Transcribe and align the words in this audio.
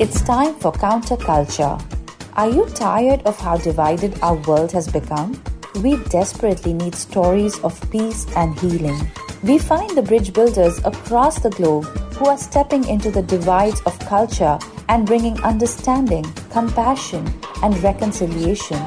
It's 0.00 0.20
time 0.22 0.54
for 0.56 0.72
counterculture. 0.72 1.80
Are 2.34 2.50
you 2.50 2.66
tired 2.74 3.22
of 3.22 3.38
how 3.38 3.56
divided 3.56 4.18
our 4.22 4.34
world 4.34 4.72
has 4.72 4.88
become? 4.88 5.40
We 5.82 5.96
desperately 6.04 6.72
need 6.72 6.94
stories 6.94 7.58
of 7.60 7.78
peace 7.90 8.26
and 8.36 8.58
healing. 8.58 8.98
We 9.44 9.58
find 9.58 9.90
the 9.96 10.02
bridge 10.02 10.32
builders 10.32 10.78
across 10.84 11.38
the 11.38 11.50
globe 11.50 11.84
who 12.14 12.26
are 12.26 12.38
stepping 12.38 12.88
into 12.88 13.10
the 13.10 13.22
divides 13.22 13.80
of 13.82 13.98
culture 14.00 14.58
and 14.88 15.06
bringing 15.06 15.40
understanding, 15.42 16.24
compassion, 16.50 17.32
and 17.62 17.80
reconciliation. 17.82 18.82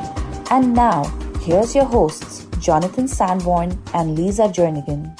And 0.51 0.73
now, 0.73 1.03
here's 1.41 1.73
your 1.75 1.85
hosts, 1.85 2.46
Jonathan 2.67 3.07
Sanborn 3.07 3.81
and 3.93 4.19
Lisa 4.19 4.49
Jernigan. 4.49 5.17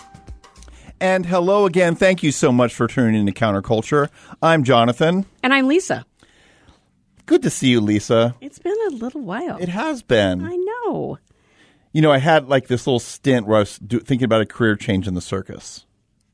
And 0.99 1.25
hello 1.25 1.65
again. 1.65 1.95
Thank 1.95 2.21
you 2.21 2.33
so 2.33 2.51
much 2.51 2.75
for 2.75 2.87
tuning 2.87 3.21
in 3.21 3.25
to 3.25 3.31
Counterculture. 3.31 4.09
I'm 4.41 4.65
Jonathan. 4.65 5.25
And 5.41 5.53
I'm 5.53 5.65
Lisa. 5.65 6.05
Good 7.25 7.43
to 7.43 7.49
see 7.49 7.69
you, 7.69 7.79
Lisa. 7.79 8.35
It's 8.41 8.59
been 8.59 8.75
a 8.87 8.95
little 8.95 9.21
while. 9.21 9.55
It 9.61 9.69
has 9.69 10.03
been. 10.03 10.43
I 10.43 10.57
know. 10.57 11.19
You 11.93 12.01
know, 12.01 12.11
I 12.11 12.17
had 12.17 12.49
like 12.49 12.67
this 12.67 12.85
little 12.85 12.99
stint 12.99 13.47
where 13.47 13.55
I 13.55 13.59
was 13.59 13.79
do- 13.79 14.01
thinking 14.01 14.25
about 14.25 14.41
a 14.41 14.45
career 14.45 14.75
change 14.75 15.07
in 15.07 15.13
the 15.13 15.21
circus. 15.21 15.85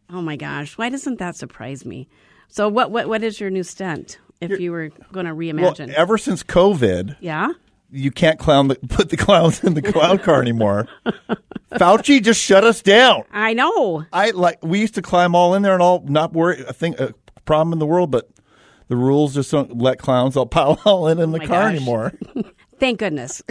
Oh 0.09 0.23
my 0.23 0.35
gosh, 0.35 0.79
why 0.79 0.89
doesn't 0.89 1.19
that 1.19 1.35
surprise 1.35 1.85
me? 1.85 2.09
So, 2.47 2.67
what 2.67 2.89
what 2.89 3.07
what 3.07 3.21
is 3.21 3.39
your 3.39 3.51
new 3.51 3.61
stunt? 3.61 4.17
If 4.41 4.59
you 4.59 4.71
were 4.71 4.89
going 5.11 5.27
to 5.27 5.33
reimagine, 5.35 5.89
Well, 5.89 5.95
ever 5.95 6.17
since 6.17 6.41
COVID, 6.41 7.17
yeah. 7.19 7.49
You 7.93 8.11
can't 8.11 8.39
clown 8.39 8.67
the, 8.67 8.75
put 8.89 9.09
the 9.09 9.17
clowns 9.17 9.63
in 9.63 9.73
the 9.75 9.81
clown 9.81 10.17
car 10.19 10.41
anymore. 10.41 10.87
Fauci 11.73 12.21
just 12.21 12.41
shut 12.41 12.63
us 12.63 12.81
down. 12.81 13.23
I 13.31 13.53
know. 13.53 14.05
I 14.11 14.31
like 14.31 14.59
we 14.63 14.79
used 14.79 14.95
to 14.95 15.01
climb 15.01 15.35
all 15.35 15.53
in 15.53 15.61
there 15.61 15.73
and 15.73 15.81
all 15.81 16.03
not 16.07 16.33
worry. 16.33 16.63
I 16.67 16.71
think 16.71 16.99
a 16.99 17.13
problem 17.45 17.73
in 17.73 17.79
the 17.79 17.85
world, 17.85 18.11
but 18.11 18.29
the 18.89 18.95
rules 18.95 19.33
just 19.33 19.49
don't 19.51 19.77
let 19.77 19.97
clowns 19.99 20.35
all 20.35 20.45
pile 20.47 20.79
all 20.85 21.07
in 21.07 21.19
in 21.19 21.31
the 21.31 21.37
Oh 21.37 21.41
my 21.41 21.47
car 21.47 21.63
gosh. 21.63 21.75
anymore. 21.75 22.13
Thank 22.79 22.99
goodness. 22.99 23.41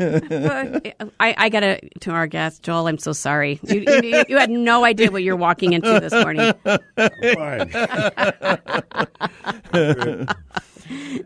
I, 0.00 0.92
I 1.20 1.48
got 1.50 1.60
to 1.60 1.88
to 2.00 2.10
our 2.10 2.26
guest 2.26 2.62
Joel. 2.64 2.88
I'm 2.88 2.98
so 2.98 3.12
sorry. 3.12 3.60
You, 3.62 3.84
you, 4.02 4.24
you 4.28 4.36
had 4.38 4.50
no 4.50 4.84
idea 4.84 5.10
what 5.10 5.22
you're 5.22 5.36
walking 5.36 5.72
into 5.72 6.00
this 6.00 6.12
morning. 6.12 6.52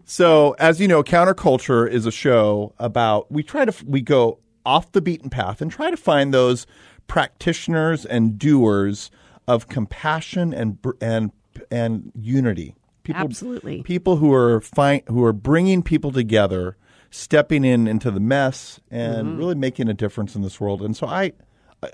So, 0.04 0.56
as 0.58 0.80
you 0.80 0.88
know, 0.88 1.02
Counterculture 1.02 1.88
is 1.88 2.06
a 2.06 2.12
show 2.12 2.74
about 2.78 3.30
we 3.30 3.42
try 3.42 3.64
to 3.64 3.74
we 3.86 4.00
go 4.00 4.38
off 4.64 4.92
the 4.92 5.00
beaten 5.00 5.30
path 5.30 5.60
and 5.60 5.70
try 5.70 5.90
to 5.90 5.96
find 5.96 6.32
those 6.32 6.66
practitioners 7.06 8.04
and 8.04 8.38
doers 8.38 9.10
of 9.46 9.68
compassion 9.68 10.52
and 10.52 10.78
and 11.00 11.32
and 11.70 12.12
unity. 12.14 12.76
People, 13.02 13.22
Absolutely. 13.22 13.82
people 13.82 14.16
who 14.16 14.32
are 14.34 14.60
fi- 14.60 15.02
who 15.08 15.24
are 15.24 15.32
bringing 15.32 15.82
people 15.82 16.12
together, 16.12 16.76
stepping 17.10 17.64
in 17.64 17.88
into 17.88 18.10
the 18.10 18.20
mess, 18.20 18.80
and 18.90 19.28
mm-hmm. 19.28 19.38
really 19.38 19.54
making 19.54 19.88
a 19.88 19.94
difference 19.94 20.36
in 20.36 20.42
this 20.42 20.60
world. 20.60 20.82
And 20.82 20.96
so, 20.96 21.06
I 21.06 21.32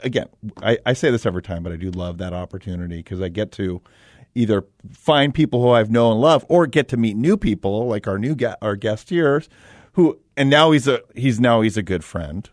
again, 0.03 0.29
I, 0.63 0.79
I 0.85 0.93
say 0.93 1.11
this 1.11 1.27
every 1.27 1.43
time, 1.43 1.63
but 1.63 1.73
I 1.73 1.77
do 1.77 1.91
love 1.91 2.19
that 2.19 2.33
opportunity 2.33 2.97
because 2.97 3.21
I 3.21 3.29
get 3.29 3.53
to 3.53 3.81
either 4.35 4.65
find 4.93 5.33
people 5.35 5.63
who 5.63 5.71
I've 5.71 5.91
known 5.91 6.13
and 6.13 6.21
love, 6.21 6.45
or 6.49 6.67
get 6.67 6.89
to 6.89 6.97
meet 6.97 7.17
new 7.17 7.37
people 7.37 7.87
like 7.87 8.07
our 8.07 8.19
new 8.19 8.35
ga- 8.35 8.57
our 8.63 8.77
guest 8.77 9.11
here, 9.11 9.43
who 9.93 10.19
and 10.37 10.51
now 10.51 10.71
he's 10.73 10.89
a 10.89 11.01
he's 11.15 11.39
now 11.41 11.61
he's 11.61 11.77
a 11.77 11.83
good 11.83 12.05
friend. 12.05 12.49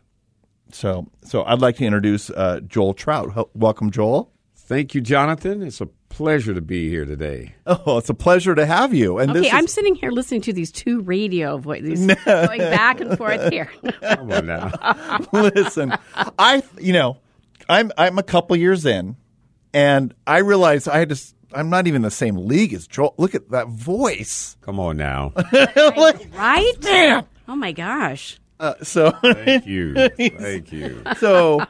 So 0.71 1.09
so 1.23 1.43
I'd 1.43 1.59
like 1.61 1.77
to 1.77 1.85
introduce 1.85 2.29
uh, 2.29 2.61
Joel 2.65 2.93
Trout. 2.93 3.31
Ho- 3.31 3.49
Welcome, 3.53 3.91
Joel. 3.91 4.31
Thank 4.55 4.95
you, 4.95 5.01
Jonathan. 5.01 5.61
It's 5.61 5.81
a 5.81 5.87
pleasure 6.07 6.53
to 6.53 6.61
be 6.61 6.87
here 6.87 7.03
today. 7.03 7.55
Oh, 7.67 7.97
it's 7.97 8.09
a 8.09 8.13
pleasure 8.13 8.55
to 8.55 8.65
have 8.65 8.93
you. 8.93 9.17
And 9.17 9.31
Okay, 9.31 9.41
this 9.41 9.53
I'm 9.53 9.67
sitting 9.67 9.95
here 9.95 10.11
listening 10.11 10.41
to 10.41 10.53
these 10.53 10.71
two 10.71 11.01
radio 11.01 11.57
voices 11.57 12.05
going 12.25 12.59
back 12.59 13.01
and 13.01 13.17
forth 13.17 13.51
here. 13.51 13.69
Come 14.01 14.31
on 14.31 14.45
now. 14.45 15.19
listen. 15.33 15.93
I 16.39 16.63
you 16.79 16.93
know 16.93 17.17
I'm 17.67 17.91
I'm 17.97 18.17
a 18.17 18.23
couple 18.23 18.55
years 18.55 18.85
in, 18.85 19.17
and 19.73 20.13
I 20.25 20.37
realized 20.37 20.87
I 20.87 21.03
just 21.05 21.35
I'm 21.53 21.69
not 21.69 21.87
even 21.87 22.01
the 22.01 22.11
same 22.11 22.35
league 22.37 22.73
as 22.73 22.87
Joel. 22.87 23.13
Look 23.17 23.35
at 23.35 23.49
that 23.51 23.67
voice. 23.67 24.57
Come 24.61 24.79
on 24.79 24.97
now. 24.97 25.33
right? 25.53 26.73
Damn. 26.79 27.25
Oh 27.47 27.55
my 27.55 27.71
gosh. 27.71 28.39
Uh, 28.59 28.75
so 28.83 29.11
Thank 29.21 29.65
you. 29.65 29.93
Thank 30.09 30.71
you. 30.71 31.01
so 31.17 31.65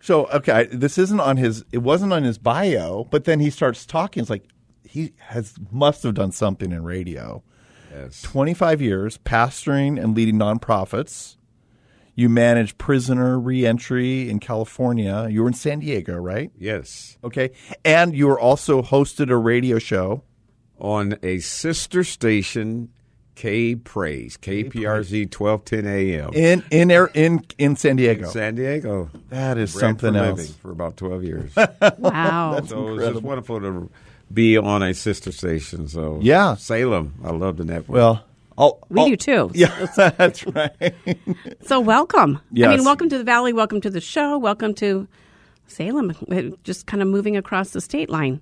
so 0.00 0.26
okay 0.28 0.52
I- 0.52 0.64
this 0.64 0.96
isn't 0.98 1.20
on 1.20 1.36
his 1.36 1.64
it 1.72 1.78
wasn't 1.78 2.12
on 2.12 2.22
his 2.24 2.38
bio 2.38 3.04
but 3.10 3.24
then 3.24 3.40
he 3.40 3.50
starts 3.50 3.84
talking 3.84 4.20
it's 4.22 4.30
like 4.30 4.44
he 4.84 5.12
has 5.18 5.54
must 5.70 6.02
have 6.04 6.14
done 6.14 6.32
something 6.32 6.72
in 6.72 6.82
radio 6.84 7.42
Yes. 7.92 8.20
25 8.22 8.80
years 8.82 9.18
pastoring 9.18 10.02
and 10.02 10.14
leading 10.14 10.36
nonprofits 10.36 11.36
you 12.18 12.28
manage 12.28 12.76
prisoner 12.78 13.38
reentry 13.38 14.28
in 14.28 14.38
california 14.40 15.28
you 15.30 15.40
were 15.42 15.48
in 15.48 15.54
san 15.54 15.78
diego 15.78 16.16
right 16.16 16.50
Yes. 16.58 17.16
okay 17.22 17.50
and 17.84 18.12
you 18.14 18.26
were 18.26 18.40
also 18.40 18.82
hosted 18.82 19.30
a 19.30 19.36
radio 19.36 19.78
show 19.78 20.22
On 20.80 21.16
a 21.22 21.38
sister 21.40 22.02
station, 22.04 22.88
K 23.34 23.74
Praise, 23.76 24.36
KPRZ 24.36 25.32
1210 25.32 25.86
AM. 25.86 26.30
in 26.34 26.64
in 26.70 26.90
in 27.14 27.40
in 27.58 27.76
san 27.76 27.96
diego 27.96 28.28
San 28.30 28.54
Diego. 28.56 29.10
that 29.30 29.58
is 29.58 29.72
Bradford 29.74 29.80
something 30.00 30.14
living 30.14 30.38
else 30.46 30.50
For 30.62 30.70
about 30.72 30.96
12 30.96 31.22
years. 31.24 31.50
Wow. 31.98 32.60
so 32.66 32.94
it's 32.98 33.12
just 33.12 33.22
wonderful 33.22 33.60
to 33.60 33.90
be 34.32 34.56
on 34.58 34.82
a 34.82 34.92
sister 34.92 35.32
station. 35.32 35.88
So 35.88 36.18
Yeah. 36.22 36.54
Salem. 36.56 37.14
I 37.24 37.30
love 37.30 37.56
the 37.58 37.64
network. 37.64 37.94
well 37.96 38.24
I'll, 38.58 38.78
we 38.90 39.00
I'll- 39.00 39.08
do 39.08 39.16
too. 39.16 39.50
yeah 39.54 39.86
that's 39.96 40.44
right 40.46 40.96
So 41.62 41.80
welcome. 41.80 42.40
I 42.56 42.68
mean, 42.76 42.84
welcome 42.84 43.08
to 43.08 43.16
the 43.18 43.24
Valley. 43.24 43.52
Welcome 43.52 43.80
to 43.82 43.90
the 43.90 44.00
show. 44.00 44.36
Welcome 44.36 44.74
to 44.74 45.06
Salem. 45.68 46.12
Just 46.64 46.86
kind 46.86 47.00
of 47.02 47.08
moving 47.08 47.36
across 47.36 47.70
the 47.70 47.80
state 47.80 48.10
line. 48.10 48.40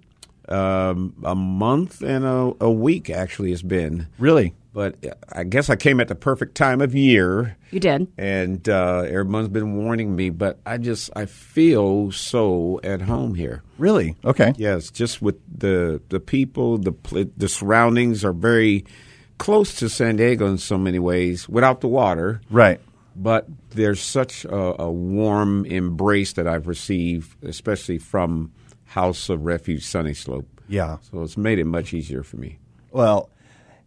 um, 0.49 1.13
a 1.25 1.35
month 1.35 2.03
and 2.03 2.25
a, 2.25 2.53
a 2.61 2.71
week 2.71 3.11
actually 3.11 3.53
it's 3.53 3.63
been. 3.63 4.07
really 4.19 4.55
But 4.73 4.95
I 5.33 5.43
guess 5.45 5.69
I 5.69 5.77
came 5.77 5.99
at 6.01 6.07
the 6.09 6.15
perfect 6.15 6.55
time 6.55 6.81
of 6.81 6.95
year. 6.95 7.57
You 7.73 7.81
did. 7.81 8.07
and 8.17 8.67
uh, 8.69 9.03
everyone's 9.09 9.49
been 9.49 9.77
warning 9.77 10.15
me, 10.15 10.31
but 10.31 10.59
I 10.65 10.79
just 10.79 11.11
I 11.17 11.27
feel 11.27 12.13
so 12.13 12.81
at 12.85 13.03
home 13.03 13.35
here. 13.35 13.63
Really? 13.77 14.15
Okay. 14.25 14.53
Yes, 14.57 14.91
just 14.91 15.21
with 15.21 15.37
the 15.53 16.01
the 16.09 16.21
people, 16.21 16.79
the 16.79 16.95
the 17.37 17.49
surroundings 17.49 18.25
are 18.25 18.33
very 18.33 18.85
close 19.39 19.75
to 19.77 19.89
San 19.89 20.17
Diego 20.17 20.47
in 20.47 20.59
so 20.59 20.79
many 20.79 20.99
ways, 20.99 21.49
without 21.49 21.81
the 21.81 21.89
water. 21.89 22.41
Right. 22.51 22.81
But 23.15 23.47
there's 23.71 24.01
such 24.01 24.45
a, 24.45 24.83
a 24.83 24.91
warm 24.91 25.65
embrace 25.67 26.35
that 26.35 26.47
I've 26.47 26.67
received, 26.67 27.43
especially 27.45 27.99
from 27.99 28.53
House 28.85 29.29
of 29.29 29.45
Refuge 29.45 29.85
Sunny 29.85 30.15
Slope. 30.15 30.49
Yeah. 30.69 30.99
So 31.11 31.23
it's 31.23 31.37
made 31.37 31.59
it 31.59 31.65
much 31.65 31.95
easier 31.95 32.23
for 32.23 32.37
me. 32.37 32.59
Well, 32.91 33.31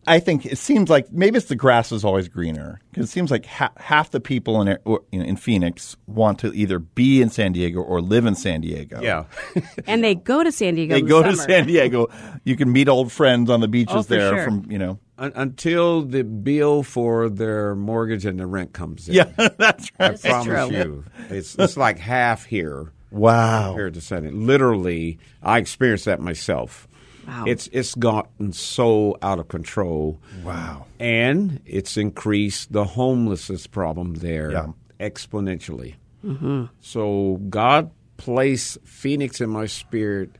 I 0.07 0.19
think 0.19 0.45
it 0.45 0.57
seems 0.57 0.89
like 0.89 1.11
maybe 1.11 1.37
it's 1.37 1.47
the 1.47 1.55
grass 1.55 1.91
is 1.91 2.03
always 2.03 2.27
greener 2.29 2.79
because 2.89 3.05
it 3.05 3.11
seems 3.11 3.29
like 3.29 3.45
ha- 3.45 3.71
half 3.77 4.09
the 4.11 4.19
people 4.19 4.59
in 4.61 4.77
or, 4.85 5.01
you 5.11 5.19
know, 5.19 5.25
in 5.25 5.35
Phoenix 5.35 5.95
want 6.07 6.39
to 6.39 6.51
either 6.53 6.79
be 6.79 7.21
in 7.21 7.29
San 7.29 7.51
Diego 7.51 7.81
or 7.81 8.01
live 8.01 8.25
in 8.25 8.33
San 8.33 8.61
Diego. 8.61 9.01
Yeah. 9.01 9.25
And 9.87 10.03
they 10.03 10.15
go 10.15 10.43
to 10.43 10.51
San 10.51 10.75
Diego. 10.75 10.93
They 10.95 10.99
in 11.01 11.05
the 11.05 11.09
go 11.09 11.21
to. 11.23 11.35
San 11.35 11.67
Diego. 11.67 12.07
You 12.43 12.55
can 12.55 12.71
meet 12.71 12.87
old 12.89 13.11
friends 13.11 13.49
on 13.49 13.59
the 13.59 13.67
beaches 13.67 13.95
Oh, 13.95 14.01
there 14.03 14.35
sure. 14.35 14.43
from, 14.45 14.71
you 14.71 14.77
know. 14.79 14.99
Un- 15.17 15.33
until 15.35 16.01
the 16.03 16.23
bill 16.23 16.81
for 16.81 17.29
their 17.29 17.75
mortgage 17.75 18.25
and 18.25 18.39
the 18.39 18.47
rent 18.47 18.73
comes 18.73 19.07
in. 19.09 19.15
Yeah, 19.15 19.23
that's 19.57 19.91
right. 19.99 20.25
I 20.25 20.43
promise 20.45 20.69
true. 20.69 20.69
you, 20.69 21.05
it's 21.29 21.55
it's 21.55 21.75
like 21.77 21.99
half 21.99 22.45
here 22.45 22.93
Wow. 23.11 23.69
compared 23.69 23.95
to 23.95 24.01
Senate. 24.01 24.33
Literally, 24.33 25.19
I 25.43 25.57
experienced 25.57 26.05
that 26.05 26.19
myself. 26.21 26.87
Wow. 27.29 27.43
It's 27.47 27.69
it's 27.71 27.93
gotten 27.95 28.51
so 28.53 29.15
out 29.21 29.39
of 29.39 29.47
control. 29.47 30.19
Wow. 30.43 30.85
and 30.99 31.61
it's 31.65 31.95
increased 31.97 32.73
the 32.73 32.83
homelessness 32.83 33.67
problem 33.67 34.15
there 34.15 34.51
Yeah. 34.51 34.67
exponentially. 34.99 35.95
Mm-hmm. 36.25 36.65
So 36.81 37.39
God 37.49 37.91
placed 38.17 38.79
Phoenix 38.83 39.39
in 39.41 39.49
my 39.49 39.65
spirit 39.67 40.31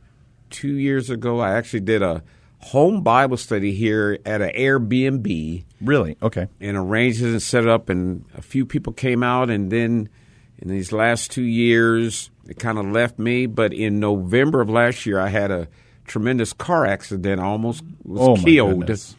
two 0.50 0.74
years 0.74 1.10
ago. 1.10 1.40
I 1.40 1.52
actually 1.56 1.80
did 1.80 2.02
a 2.02 2.22
home 2.58 3.02
Bible 3.02 3.36
study 3.38 3.72
here 3.72 4.18
at 4.26 4.42
an 4.42 4.50
Airbnb 4.54 5.64
Really? 5.80 6.16
Okay. 6.22 6.46
and 6.60 6.76
arranged 6.76 7.22
it 7.22 7.28
and 7.30 7.42
set 7.42 7.62
it 7.62 7.70
up, 7.70 7.88
and 7.88 8.24
a 8.36 8.42
few 8.42 8.66
people 8.66 8.92
came 8.92 9.22
out, 9.22 9.48
and 9.48 9.70
then 9.72 10.10
in 10.58 10.68
these 10.68 10.92
last 10.92 11.30
two 11.30 11.42
years, 11.44 12.30
it 12.46 12.58
kind 12.58 12.76
of 12.78 12.84
left 12.86 13.18
me. 13.18 13.46
But 13.46 13.72
in 13.72 13.98
November 14.00 14.60
of 14.60 14.68
last 14.68 15.06
year, 15.06 15.18
I 15.18 15.28
had 15.28 15.50
a 15.50 15.68
tremendous 16.10 16.52
car 16.52 16.84
accident. 16.84 17.40
I 17.40 17.44
almost 17.44 17.84
was 18.04 18.20
Oh, 18.20 18.36
killed. 18.36 18.80
goodness. 18.80 19.16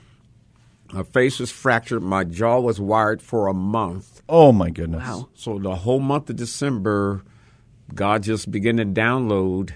My 0.91 1.03
face 1.03 1.39
was 1.39 1.49
fractured. 1.49 2.03
My 2.03 2.25
jaw 2.25 2.59
was 2.59 2.79
wired 2.79 3.21
for 3.21 3.47
a 3.47 3.53
month. 3.53 4.21
Oh 4.27 4.51
my 4.51 4.69
goodness. 4.69 5.01
Wow. 5.07 5.29
So 5.33 5.57
the 5.57 5.73
whole 5.75 6.01
month 6.01 6.29
of 6.29 6.35
December, 6.35 7.23
God 7.95 8.23
just 8.23 8.51
began 8.51 8.75
to 8.77 8.85
download, 8.85 9.71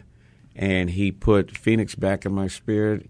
and 0.58 0.90
He 0.90 1.14
put 1.14 1.56
Phoenix 1.58 1.96
back 1.96 2.26
in 2.26 2.34
my 2.34 2.48
spirit. 2.48 3.10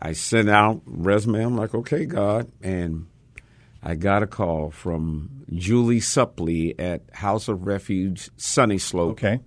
I 0.00 0.12
sent 0.12 0.48
out 0.50 0.82
resume. 0.86 1.40
I'm 1.44 1.56
like, 1.56 1.72
okay, 1.74 2.04
God, 2.04 2.50
and 2.62 3.06
I 3.80 3.94
got 3.94 4.24
a 4.24 4.26
call 4.26 4.70
from 4.72 5.44
Julie 5.54 6.00
Supley 6.00 6.74
at 6.80 7.02
House 7.12 7.46
of 7.46 7.64
Refuge 7.66 8.28
Sunny 8.36 8.78
Slope. 8.78 9.12
Okay. 9.12 9.40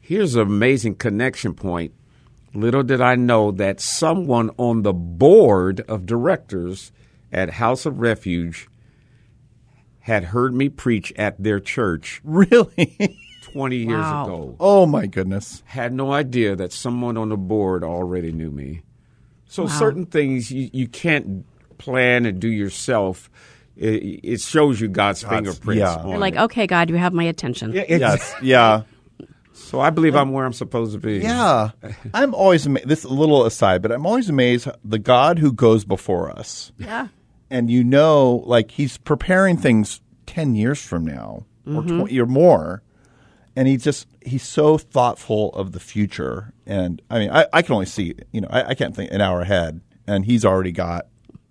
Here's 0.00 0.36
an 0.36 0.42
amazing 0.42 0.94
connection 0.96 1.54
point. 1.54 1.92
Little 2.54 2.84
did 2.84 3.00
I 3.00 3.16
know 3.16 3.50
that 3.52 3.80
someone 3.80 4.50
on 4.58 4.82
the 4.82 4.92
board 4.92 5.80
of 5.82 6.06
directors 6.06 6.92
at 7.32 7.50
House 7.50 7.84
of 7.84 7.98
Refuge 7.98 8.68
had 10.00 10.24
heard 10.24 10.54
me 10.54 10.68
preach 10.68 11.12
at 11.16 11.42
their 11.42 11.58
church 11.58 12.20
Really? 12.24 13.18
20 13.52 13.76
years 13.76 14.06
ago. 14.06 14.56
oh 14.58 14.84
my 14.84 15.06
goodness. 15.06 15.62
Had 15.66 15.92
no 15.92 16.12
idea 16.12 16.56
that 16.56 16.72
someone 16.72 17.16
on 17.16 17.28
the 17.28 17.36
board 17.36 17.84
already 17.84 18.32
knew 18.32 18.50
me. 18.50 18.82
So 19.46 19.68
certain 19.68 20.06
things 20.06 20.50
you, 20.50 20.68
you 20.72 20.88
can't 20.88 21.44
plan 21.78 22.26
and 22.26 22.40
do 22.40 22.48
yourself. 22.48 23.30
It, 23.76 24.20
it 24.24 24.40
shows 24.40 24.80
you 24.80 24.88
God's, 24.88 25.22
fingerprints. 25.22 25.78
yeah. 25.80 25.94
on 25.96 26.18
like, 26.18 26.34
it. 26.34 26.40
okay, 26.40 26.66
God, 26.66 26.90
you 26.90 26.96
have 26.96 27.12
my 27.12 27.24
attention. 27.24 27.72
Yeah, 27.72 27.84
Yes. 27.88 28.34
Yeah. 28.42 28.82
So 29.54 29.78
I 29.78 29.90
believe 29.90 30.16
I'm 30.16 30.32
where 30.32 30.44
I'm 30.44 30.52
supposed 30.52 30.92
to 30.92 30.98
be. 30.98 31.18
Yeah. 31.18 31.70
I'm 32.14 32.34
always 32.34 32.66
amazed. 32.66 32.88
This 32.88 32.98
is 33.00 33.04
a 33.04 33.14
little 33.14 33.46
aside, 33.46 33.82
but 33.82 33.92
I'm 33.92 34.04
always 34.04 34.28
amazed 34.28 34.68
the 34.84 34.98
God 34.98 35.38
who 35.38 35.52
goes 35.52 35.84
before 35.84 36.28
us. 36.28 36.72
Yeah. 36.76 37.08
and 37.50 37.70
you 37.70 37.84
know, 37.84 38.42
like 38.46 38.72
he's 38.72 38.98
preparing 38.98 39.56
things 39.56 40.00
ten 40.26 40.56
years 40.56 40.82
from 40.82 41.06
now 41.06 41.46
or 41.66 41.82
mm-hmm. 41.82 41.98
twenty 41.98 42.20
or 42.20 42.26
more, 42.26 42.82
and 43.54 43.68
he 43.68 43.76
just 43.76 44.08
he's 44.24 44.42
so 44.42 44.76
thoughtful 44.76 45.50
of 45.54 45.70
the 45.70 45.80
future. 45.80 46.52
And 46.66 47.00
I 47.08 47.18
mean, 47.20 47.30
I, 47.30 47.46
I 47.52 47.62
can 47.62 47.74
only 47.74 47.86
see, 47.86 48.14
you 48.32 48.40
know, 48.40 48.48
I, 48.50 48.70
I 48.70 48.74
can't 48.74 48.94
think 48.94 49.12
an 49.12 49.20
hour 49.20 49.40
ahead, 49.40 49.80
and 50.06 50.24
he's 50.24 50.44
already 50.44 50.72
got 50.72 51.06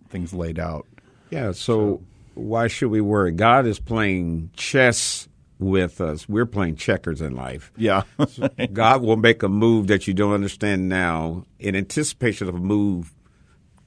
things 0.09 0.33
laid 0.33 0.59
out. 0.59 0.87
Yeah, 1.29 1.53
so, 1.53 2.03
why 2.35 2.67
should 2.67 2.89
we 2.89 3.01
worry? 3.01 3.31
God 3.31 3.65
is 3.65 3.79
playing 3.79 4.51
chess 4.55 5.27
with 5.59 6.01
us. 6.01 6.27
We're 6.27 6.45
playing 6.45 6.75
checkers 6.75 7.21
in 7.21 7.35
life. 7.35 7.71
Yeah, 7.77 8.03
God 8.73 9.01
will 9.01 9.17
make 9.17 9.43
a 9.43 9.49
move 9.49 9.87
that 9.87 10.07
you 10.07 10.13
don't 10.13 10.33
understand 10.33 10.89
now 10.89 11.45
in 11.59 11.75
anticipation 11.75 12.47
of 12.49 12.55
a 12.55 12.59
move 12.59 13.13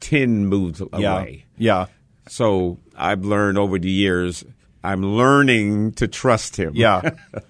10 0.01 0.47
moves 0.47 0.81
yeah, 0.97 1.13
away. 1.19 1.45
yeah, 1.57 1.87
So 2.29 2.79
I've 2.97 3.25
learned 3.25 3.59
over 3.59 3.79
the 3.79 3.91
years, 3.91 4.45
I'm 4.85 5.03
learning 5.05 5.93
to 5.93 6.07
trust 6.09 6.57
him. 6.57 6.73
yeah. 6.75 7.11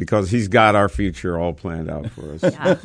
because 0.00 0.30
he's 0.30 0.48
got 0.48 0.74
our 0.74 0.88
future 0.88 1.38
all 1.38 1.52
planned 1.52 1.90
out 1.90 2.10
for 2.10 2.32
us. 2.32 2.42
Yeah. 2.42 2.76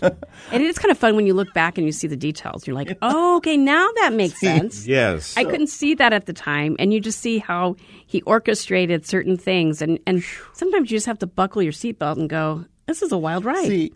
and 0.51 0.61
it 0.61 0.67
is 0.69 0.77
kind 0.77 0.91
of 0.91 0.97
fun 0.97 1.15
when 1.15 1.25
you 1.25 1.33
look 1.33 1.53
back 1.53 1.77
and 1.77 1.87
you 1.87 1.93
see 1.93 2.07
the 2.07 2.17
details. 2.17 2.67
You're 2.67 2.75
like, 2.75 2.97
oh, 3.01 3.37
okay, 3.37 3.55
now 3.55 3.89
that 4.01 4.11
makes 4.11 4.37
sense. 4.41 4.85
Yes. 4.85 5.33
I 5.37 5.45
couldn't 5.45 5.67
see 5.67 5.95
that 5.95 6.11
at 6.11 6.25
the 6.25 6.33
time, 6.33 6.75
and 6.77 6.93
you 6.93 6.99
just 6.99 7.19
see 7.19 7.37
how 7.37 7.77
he 8.05 8.21
orchestrated 8.23 9.05
certain 9.05 9.37
things, 9.37 9.81
and 9.81 9.97
and 10.05 10.25
sometimes 10.51 10.91
you 10.91 10.97
just 10.97 11.05
have 11.05 11.19
to 11.19 11.25
buckle 11.25 11.63
your 11.63 11.71
seatbelt 11.71 12.17
and 12.17 12.29
go, 12.29 12.65
"This 12.85 13.01
is 13.01 13.13
a 13.13 13.17
wild 13.17 13.45
ride." 13.45 13.65
See, 13.65 13.93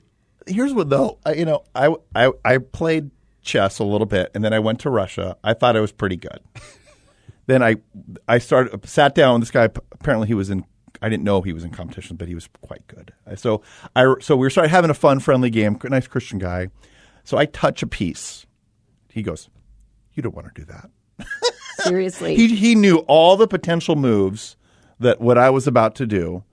here's 0.47 0.73
what 0.73 0.89
though. 0.89 1.19
You 1.35 1.43
know, 1.43 1.65
I, 1.75 1.93
I 2.15 2.31
I 2.45 2.57
played 2.59 3.11
chess 3.41 3.79
a 3.79 3.83
little 3.83 4.07
bit, 4.07 4.31
and 4.33 4.45
then 4.45 4.53
I 4.53 4.59
went 4.59 4.79
to 4.79 4.89
Russia. 4.89 5.35
I 5.43 5.53
thought 5.55 5.75
I 5.75 5.81
was 5.81 5.91
pretty 5.91 6.15
good. 6.15 6.39
then 7.47 7.61
I 7.61 7.75
I 8.29 8.37
started 8.37 8.87
sat 8.87 9.13
down. 9.13 9.41
With 9.41 9.41
this 9.41 9.51
guy 9.51 9.65
apparently 9.91 10.27
he 10.27 10.33
was 10.33 10.49
in. 10.49 10.63
I 11.01 11.09
didn't 11.09 11.23
know 11.23 11.41
he 11.41 11.53
was 11.53 11.63
in 11.63 11.71
competition, 11.71 12.15
but 12.15 12.27
he 12.27 12.35
was 12.35 12.49
quite 12.61 12.85
good. 12.87 13.13
So 13.35 13.61
I 13.95 14.13
so 14.21 14.35
we 14.35 14.49
started 14.49 14.69
having 14.69 14.89
a 14.89 14.95
fun, 14.95 15.19
friendly 15.19 15.49
game. 15.49 15.77
Nice 15.85 16.07
Christian 16.07 16.39
guy. 16.39 16.69
So 17.23 17.37
I 17.37 17.45
touch 17.45 17.83
a 17.83 17.87
piece. 17.87 18.45
He 19.09 19.21
goes, 19.21 19.49
"You 20.13 20.23
don't 20.23 20.35
want 20.35 20.53
to 20.53 20.61
do 20.61 20.65
that." 20.65 20.89
Seriously, 21.83 22.35
he 22.35 22.55
he 22.55 22.75
knew 22.75 22.97
all 23.07 23.37
the 23.37 23.47
potential 23.47 23.95
moves 23.95 24.55
that 24.99 25.21
what 25.21 25.37
I 25.37 25.49
was 25.49 25.67
about 25.67 25.95
to 25.95 26.05
do. 26.05 26.43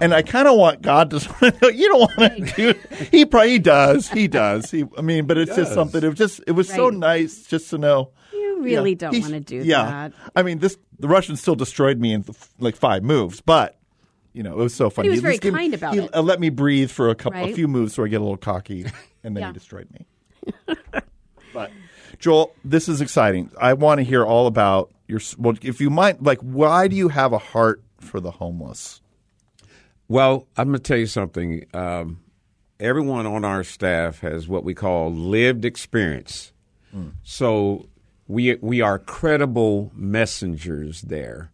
And 0.00 0.14
I 0.14 0.22
kind 0.22 0.48
of 0.48 0.56
want 0.56 0.80
God 0.80 1.10
to. 1.10 1.18
you 1.74 1.88
don't 1.88 2.10
want 2.16 2.48
to 2.48 2.72
do. 2.72 2.74
He 3.10 3.26
probably 3.26 3.58
does. 3.58 4.08
He 4.08 4.26
does. 4.26 4.70
He. 4.70 4.84
I 4.96 5.02
mean, 5.02 5.26
but 5.26 5.36
it's 5.36 5.54
just 5.54 5.74
something. 5.74 6.02
It 6.02 6.08
was 6.08 6.18
just. 6.18 6.40
It 6.46 6.52
was 6.52 6.68
so 6.68 6.88
nice 6.88 7.44
just 7.44 7.68
to 7.70 7.78
know. 7.78 8.10
you 8.32 8.62
really 8.62 8.92
Yeah, 8.92 8.96
don't 8.96 9.20
want 9.20 9.32
to 9.34 9.40
do 9.40 9.56
yeah. 9.58 9.84
that. 9.84 10.12
I 10.34 10.42
mean, 10.42 10.60
this 10.60 10.78
the 10.98 11.08
Russians 11.08 11.40
still 11.42 11.56
destroyed 11.56 11.98
me 11.98 12.14
in 12.14 12.24
like 12.58 12.74
five 12.74 13.02
moves, 13.02 13.40
but 13.42 13.76
you 14.32 14.42
know 14.42 14.52
it 14.52 14.56
was 14.62 14.74
so 14.74 14.90
funny. 14.90 15.08
He 15.08 15.10
was 15.10 15.18
at 15.20 15.22
very 15.22 15.32
least 15.34 15.42
gave 15.42 15.52
me- 15.52 15.58
kind 15.60 15.74
about 15.74 15.94
he, 15.94 16.00
it. 16.00 16.10
uh, 16.14 16.22
let 16.22 16.40
me 16.40 16.48
breathe 16.50 16.90
for 16.90 17.10
a 17.10 17.14
couple, 17.14 17.42
a 17.42 17.52
few 17.52 17.68
moves, 17.68 17.94
so 17.94 18.04
I 18.04 18.08
get 18.08 18.20
a 18.20 18.24
little 18.24 18.36
cocky, 18.36 18.84
and 19.24 19.36
then 19.36 19.42
Yeah. 19.42 19.46
he 19.48 19.52
destroyed 19.52 19.88
me. 19.92 20.06
but 21.54 21.70
Joel, 22.18 22.54
this 22.64 22.88
is 22.88 23.00
exciting. 23.00 23.50
I 23.60 23.74
want 23.74 23.98
to 23.98 24.04
hear 24.04 24.24
all 24.24 24.46
about 24.46 24.92
your. 25.08 25.20
Well, 25.38 25.54
if 25.62 25.80
you 25.80 25.90
might, 25.90 26.22
like, 26.22 26.38
why 26.40 26.88
do 26.88 26.96
you 26.96 27.08
have 27.08 27.32
a 27.32 27.38
heart 27.38 27.82
for 28.00 28.20
the 28.20 28.30
homeless? 28.32 29.00
Well, 30.08 30.46
I'm 30.56 30.68
going 30.68 30.78
to 30.78 30.82
tell 30.82 30.98
you 30.98 31.06
something. 31.06 31.64
Um, 31.72 32.20
everyone 32.80 33.26
on 33.26 33.44
our 33.44 33.64
staff 33.64 34.20
has 34.20 34.46
what 34.48 34.64
we 34.64 34.74
call 34.74 35.12
lived 35.12 35.64
experience. 35.64 36.52
So 37.22 37.86
we 38.28 38.56
we 38.56 38.82
are 38.82 38.98
credible 38.98 39.90
messengers 39.94 41.00
there. 41.02 41.50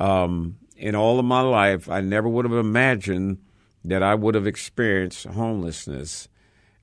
Um, 0.00 0.56
in 0.82 0.94
all 0.94 1.18
of 1.18 1.24
my 1.24 1.40
life, 1.40 1.88
I 1.88 2.00
never 2.00 2.28
would 2.28 2.44
have 2.44 2.52
imagined 2.52 3.38
that 3.84 4.02
I 4.02 4.14
would 4.14 4.34
have 4.34 4.46
experienced 4.46 5.24
homelessness, 5.24 6.28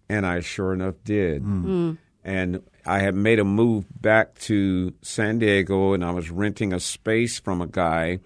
and 0.07 0.25
I 0.25 0.39
sure 0.39 0.73
enough 0.73 0.95
did. 1.03 1.43
Mm. 1.43 1.65
Mm. 1.65 1.97
And 2.23 2.61
I 2.85 2.99
had 2.99 3.13
made 3.13 3.39
a 3.39 3.43
move 3.43 3.85
back 4.01 4.39
to 4.39 4.93
San 5.01 5.39
Diego, 5.39 5.93
and 5.93 6.03
I 6.03 6.11
was 6.11 6.31
renting 6.31 6.73
a 6.73 6.79
space 6.79 7.39
from 7.39 7.61
a 7.61 7.67
guy 7.67 8.19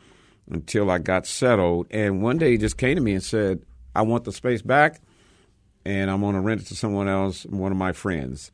until 0.50 0.92
I 0.92 1.00
got 1.00 1.25
settled. 1.25 1.88
And 1.92 2.22
one 2.22 2.38
day 2.38 2.51
he 2.51 2.58
just 2.58 2.77
came 2.77 2.96
to 2.96 3.01
me 3.01 3.13
and 3.13 3.24
said, 3.24 3.63
I 3.96 4.03
want 4.03 4.25
the 4.25 4.32
space 4.32 4.62
back 4.62 5.01
and 5.86 6.10
I'm 6.10 6.22
going 6.22 6.36
to 6.36 6.42
rent 6.42 6.62
it 6.62 6.68
to 6.68 6.75
someone 6.75 7.08
else, 7.08 7.46
one 7.46 7.72
of 7.72 7.77
my 7.77 7.92
friends. 7.92 8.51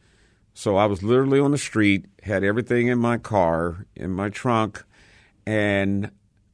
So 0.54 0.78
I 0.78 0.86
was 0.86 1.04
literally 1.04 1.40
on 1.40 1.52
the 1.52 1.58
street, 1.58 2.06
had 2.24 2.44
everything 2.44 2.88
in 2.88 3.00
my 3.00 3.18
car, 3.18 3.86
in 3.96 4.12
my 4.12 4.30
trunk, 4.30 4.84
and 5.46 6.12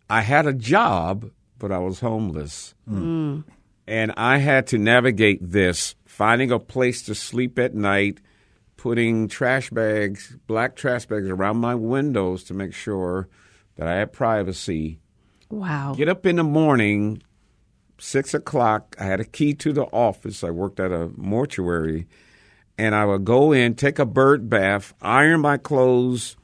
I 0.09 0.21
had 0.21 0.45
a 0.45 0.53
job, 0.53 1.31
but 1.57 1.71
I 1.71 1.79
was 1.79 2.00
homeless. 2.00 2.74
Hmm. 2.88 3.41
And 3.88 4.12
I 4.17 4.38
had 4.38 4.67
to 4.67 4.77
navigate 4.77 5.39
this, 5.51 5.95
finding 6.05 6.51
a 6.51 6.59
place 6.59 7.03
to 7.03 7.15
sleep 7.15 7.59
at 7.59 7.75
night, 7.75 8.19
putting 8.77 9.27
trash 9.27 9.69
bags, 9.69 10.35
black 10.47 10.75
trash 10.75 11.05
bags 11.05 11.29
around 11.29 11.57
my 11.57 11.75
windows 11.75 12.43
to 12.45 12.53
make 12.53 12.74
sure 12.74 13.27
that 13.75 13.88
I 13.88 13.95
had 13.95 14.13
privacy 14.13 15.00
Wow. 15.50 15.93
get 15.95 16.09
up 16.09 16.25
in 16.25 16.38
the 16.38 16.43
morning, 16.43 17.21
six 18.00 18.33
o'clock. 18.33 18.95
I 19.00 19.03
had 19.05 19.19
a 19.19 19.25
key 19.25 19.53
to 19.55 19.71
the 19.71 19.83
office. 19.85 20.43
I 20.43 20.50
worked 20.50 20.79
at 20.79 20.91
a 20.91 21.09
mortuary, 21.15 22.07
and 22.77 22.95
I 22.95 23.05
would 23.05 23.24
go 23.25 23.51
in, 23.51 23.75
take 23.75 24.00
a 24.00 24.05
bird 24.05 24.50
bath, 24.50 24.93
iron 25.01 25.41
my 25.41 25.57
clothes 25.57 26.35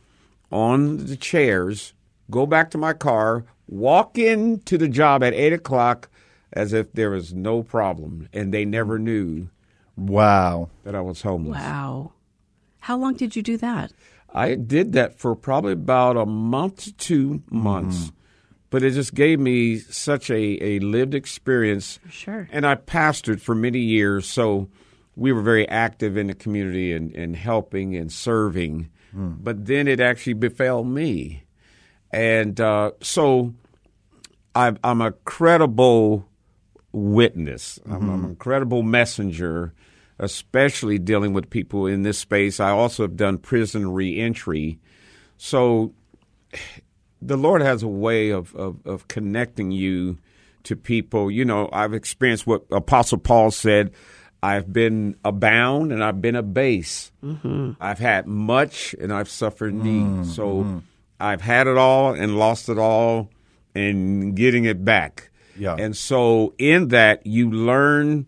on 0.51 1.05
the 1.07 1.15
chairs, 1.17 1.93
go 2.31 2.45
back 2.47 2.71
to 2.71 2.77
my 2.77 2.93
car, 2.93 3.45
walk 3.67 4.17
into 4.17 4.77
the 4.77 4.87
job 4.87 5.23
at 5.23 5.33
eight 5.33 5.53
o'clock 5.53 6.09
as 6.53 6.73
if 6.73 6.91
there 6.93 7.11
was 7.11 7.33
no 7.33 7.61
problem, 7.61 8.27
and 8.33 8.53
they 8.53 8.65
never 8.65 8.97
knew 8.97 9.49
Wow. 9.95 10.69
that 10.83 10.95
I 10.95 11.01
was 11.01 11.21
homeless. 11.21 11.59
Wow. 11.59 12.13
How 12.79 12.97
long 12.97 13.13
did 13.13 13.35
you 13.35 13.43
do 13.43 13.57
that? 13.57 13.93
I 14.33 14.55
did 14.55 14.93
that 14.93 15.19
for 15.19 15.35
probably 15.35 15.73
about 15.73 16.17
a 16.17 16.25
month 16.25 16.83
to 16.85 16.93
two 16.93 17.29
mm-hmm. 17.29 17.57
months. 17.57 18.11
But 18.69 18.83
it 18.83 18.91
just 18.91 19.13
gave 19.13 19.37
me 19.37 19.77
such 19.79 20.29
a, 20.29 20.63
a 20.63 20.79
lived 20.79 21.13
experience. 21.13 21.99
Sure. 22.09 22.47
And 22.53 22.65
I 22.65 22.75
pastored 22.75 23.41
for 23.41 23.53
many 23.53 23.79
years, 23.79 24.25
so 24.25 24.69
we 25.15 25.33
were 25.33 25.41
very 25.41 25.67
active 25.67 26.15
in 26.15 26.27
the 26.27 26.33
community 26.33 26.93
and, 26.93 27.13
and 27.13 27.35
helping 27.35 27.97
and 27.97 28.09
serving. 28.09 28.89
Mm. 29.13 29.43
But 29.43 29.65
then 29.65 29.89
it 29.89 29.99
actually 29.99 30.33
befell 30.33 30.85
me. 30.85 31.43
And 32.11 32.59
uh, 32.59 32.91
so 33.01 33.53
I'm, 34.53 34.77
I'm 34.83 35.01
a 35.01 35.11
credible 35.11 36.27
witness. 36.91 37.79
I'm, 37.85 38.09
I'm 38.09 38.23
an 38.25 38.29
incredible 38.31 38.83
messenger, 38.83 39.73
especially 40.19 40.99
dealing 40.99 41.33
with 41.33 41.49
people 41.49 41.87
in 41.87 42.03
this 42.03 42.19
space. 42.19 42.59
I 42.59 42.71
also 42.71 43.03
have 43.03 43.15
done 43.15 43.37
prison 43.37 43.93
reentry. 43.93 44.79
So 45.37 45.93
the 47.21 47.37
Lord 47.37 47.61
has 47.61 47.81
a 47.83 47.87
way 47.87 48.29
of, 48.29 48.53
of, 48.55 48.85
of 48.85 49.07
connecting 49.07 49.71
you 49.71 50.17
to 50.63 50.75
people. 50.75 51.31
You 51.31 51.45
know, 51.45 51.69
I've 51.71 51.93
experienced 51.93 52.45
what 52.45 52.65
Apostle 52.71 53.19
Paul 53.19 53.51
said. 53.51 53.91
I've 54.43 54.73
been 54.73 55.15
abound 55.23 55.91
and 55.91 56.03
I've 56.03 56.21
been 56.21 56.35
abase. 56.35 57.11
Mm-hmm. 57.23 57.73
I've 57.79 57.99
had 57.99 58.27
much 58.27 58.95
and 58.99 59.13
I've 59.13 59.29
suffered 59.29 59.73
need. 59.73 60.25
So 60.25 60.81
I've 61.21 61.41
had 61.41 61.67
it 61.67 61.77
all 61.77 62.13
and 62.13 62.37
lost 62.37 62.67
it 62.69 62.77
all 62.77 63.29
and 63.75 64.35
getting 64.35 64.65
it 64.65 64.83
back. 64.83 65.29
Yeah. 65.57 65.75
And 65.77 65.95
so 65.95 66.53
in 66.57 66.89
that, 66.89 67.25
you 67.25 67.51
learn 67.51 68.25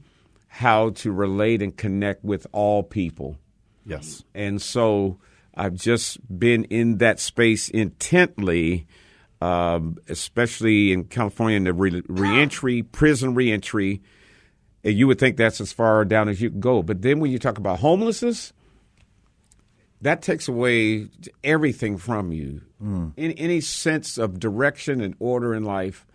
how 0.47 0.91
to 0.91 1.11
relate 1.11 1.61
and 1.61 1.75
connect 1.75 2.23
with 2.23 2.45
all 2.51 2.83
people. 2.83 3.37
Yes. 3.85 4.23
And 4.35 4.61
so 4.61 5.17
I've 5.55 5.73
just 5.73 6.19
been 6.39 6.65
in 6.65 6.99
that 6.99 7.19
space 7.19 7.69
intently, 7.69 8.85
um, 9.41 9.97
especially 10.07 10.93
in 10.93 11.05
California 11.05 11.57
in 11.57 11.63
the 11.63 11.73
re- 11.73 12.03
reentry, 12.07 12.83
prison 12.83 13.33
reentry. 13.33 14.01
And 14.83 14.93
you 14.93 15.07
would 15.07 15.17
think 15.17 15.37
that's 15.37 15.59
as 15.59 15.71
far 15.71 16.05
down 16.05 16.29
as 16.29 16.41
you 16.41 16.49
can 16.51 16.59
go. 16.59 16.83
But 16.83 17.01
then 17.01 17.19
when 17.19 17.31
you 17.31 17.39
talk 17.39 17.57
about 17.57 17.79
homelessness, 17.79 18.53
that 20.03 20.21
takes 20.21 20.47
away 20.47 21.07
everything 21.43 21.97
from 21.97 22.31
you. 22.31 22.61
In 22.81 23.31
any 23.31 23.61
sense 23.61 24.17
of 24.17 24.39
direction 24.39 24.99
and 25.01 25.15
order 25.19 25.53
in 25.55 25.63
life. 25.63 26.05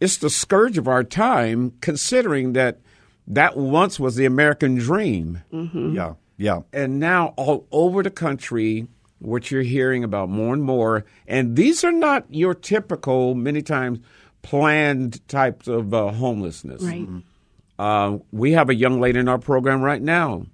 It's 0.00 0.18
the 0.18 0.30
scourge 0.30 0.76
of 0.76 0.86
our 0.86 1.02
time, 1.02 1.72
considering 1.80 2.52
that 2.52 2.78
that 3.26 3.56
once 3.56 3.98
was 3.98 4.16
the 4.16 4.26
American 4.26 4.76
dream. 4.76 5.42
Yeah. 5.50 6.14
Yeah. 6.36 6.60
And 6.72 7.00
now, 7.00 7.34
all 7.36 7.66
over 7.70 8.02
the 8.02 8.10
country, 8.10 8.86
what 9.18 9.50
you're 9.50 9.62
hearing 9.62 10.04
about 10.04 10.28
more 10.28 10.54
and 10.54 10.62
more, 10.62 11.04
and 11.26 11.56
these 11.56 11.84
are 11.84 11.92
not 11.92 12.24
your 12.30 12.54
typical, 12.54 13.34
many 13.34 13.62
times 13.62 14.00
planned 14.42 15.26
types 15.28 15.68
of 15.68 15.92
uh, 15.92 16.10
homelessness. 16.12 16.82
Right. 16.82 17.06
Uh, 17.78 18.18
we 18.32 18.52
have 18.52 18.68
a 18.68 18.74
young 18.74 19.00
lady 19.00 19.18
in 19.18 19.28
our 19.28 19.38
program 19.38 19.82
right 19.82 20.02
now. 20.02 20.46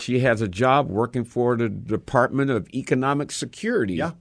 She 0.00 0.20
has 0.20 0.40
a 0.40 0.48
job 0.48 0.88
working 0.88 1.24
for 1.24 1.56
the 1.56 1.68
Department 1.68 2.50
of 2.50 2.68
Economic 2.74 3.30
Security. 3.32 3.94
Yeah. 3.94 4.12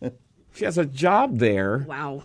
She 0.54 0.64
has 0.64 0.76
a 0.78 0.86
job 0.86 1.38
there, 1.38 1.84
Wow. 1.86 2.24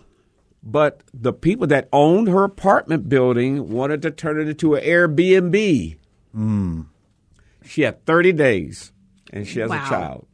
but 0.62 1.02
the 1.12 1.32
people 1.32 1.68
that 1.68 1.88
owned 1.92 2.26
her 2.26 2.42
apartment 2.42 3.08
building 3.08 3.68
wanted 3.70 4.02
to 4.02 4.10
turn 4.10 4.40
it 4.40 4.48
into 4.48 4.74
an 4.74 4.82
Airbnb. 4.82 5.96
Hmm. 6.32 6.80
She 7.64 7.82
had 7.82 8.04
30 8.06 8.32
days 8.32 8.92
and 9.32 9.46
she 9.46 9.60
has 9.60 9.70
Wow. 9.70 9.84
a 9.84 9.88
child. 9.88 10.26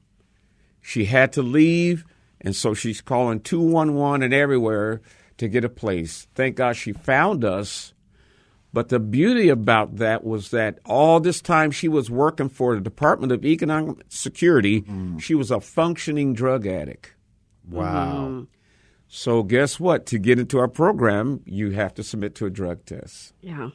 She 0.80 1.04
had 1.06 1.32
to 1.34 1.42
leave, 1.42 2.06
and 2.40 2.56
so 2.56 2.72
she's 2.72 3.02
calling 3.02 3.40
211 3.40 4.22
and 4.22 4.32
everywhere 4.32 5.02
to 5.36 5.46
get 5.48 5.64
a 5.64 5.68
place. 5.68 6.26
Thank 6.34 6.56
God 6.56 6.76
she 6.76 6.92
found 6.92 7.44
us. 7.44 7.92
But 8.72 8.88
the 8.88 9.00
beauty 9.00 9.48
about 9.48 9.96
that 9.96 10.22
was 10.22 10.50
that 10.50 10.78
all 10.84 11.18
this 11.18 11.40
time 11.40 11.70
she 11.72 11.88
was 11.88 12.10
working 12.10 12.48
for 12.48 12.74
the 12.74 12.80
Department 12.80 13.32
of 13.32 13.44
Economic 13.44 13.98
Security, 14.08 14.82
mm. 14.82 15.20
she 15.20 15.34
was 15.34 15.50
a 15.50 15.60
functioning 15.60 16.34
drug 16.34 16.66
addict. 16.66 17.14
Wow. 17.68 18.28
Mm-hmm. 18.28 18.44
So 19.08 19.42
guess 19.42 19.80
what? 19.80 20.06
To 20.06 20.18
get 20.18 20.38
into 20.38 20.58
our 20.58 20.68
program, 20.68 21.40
you 21.44 21.70
have 21.70 21.94
to 21.94 22.04
submit 22.04 22.36
to 22.36 22.46
a 22.46 22.50
drug 22.50 22.84
test. 22.84 23.34
Yeah. 23.40 23.70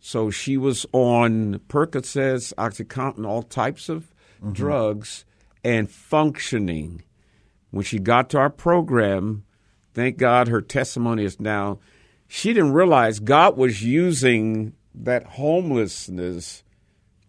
So 0.00 0.30
she 0.30 0.56
was 0.56 0.86
on 0.92 1.60
Percocets, 1.68 2.54
OxyContin, 2.54 3.26
all 3.26 3.42
types 3.42 3.90
of 3.90 4.14
mm-hmm. 4.38 4.52
drugs, 4.52 5.26
and 5.62 5.90
functioning. 5.90 7.02
When 7.70 7.84
she 7.84 7.98
got 7.98 8.30
to 8.30 8.38
our 8.38 8.48
program, 8.48 9.44
thank 9.92 10.16
God 10.16 10.48
her 10.48 10.62
testimony 10.62 11.24
is 11.24 11.38
now. 11.38 11.78
She 12.32 12.52
didn't 12.52 12.74
realize 12.74 13.18
God 13.18 13.56
was 13.56 13.82
using 13.82 14.74
that 14.94 15.24
homelessness 15.24 16.62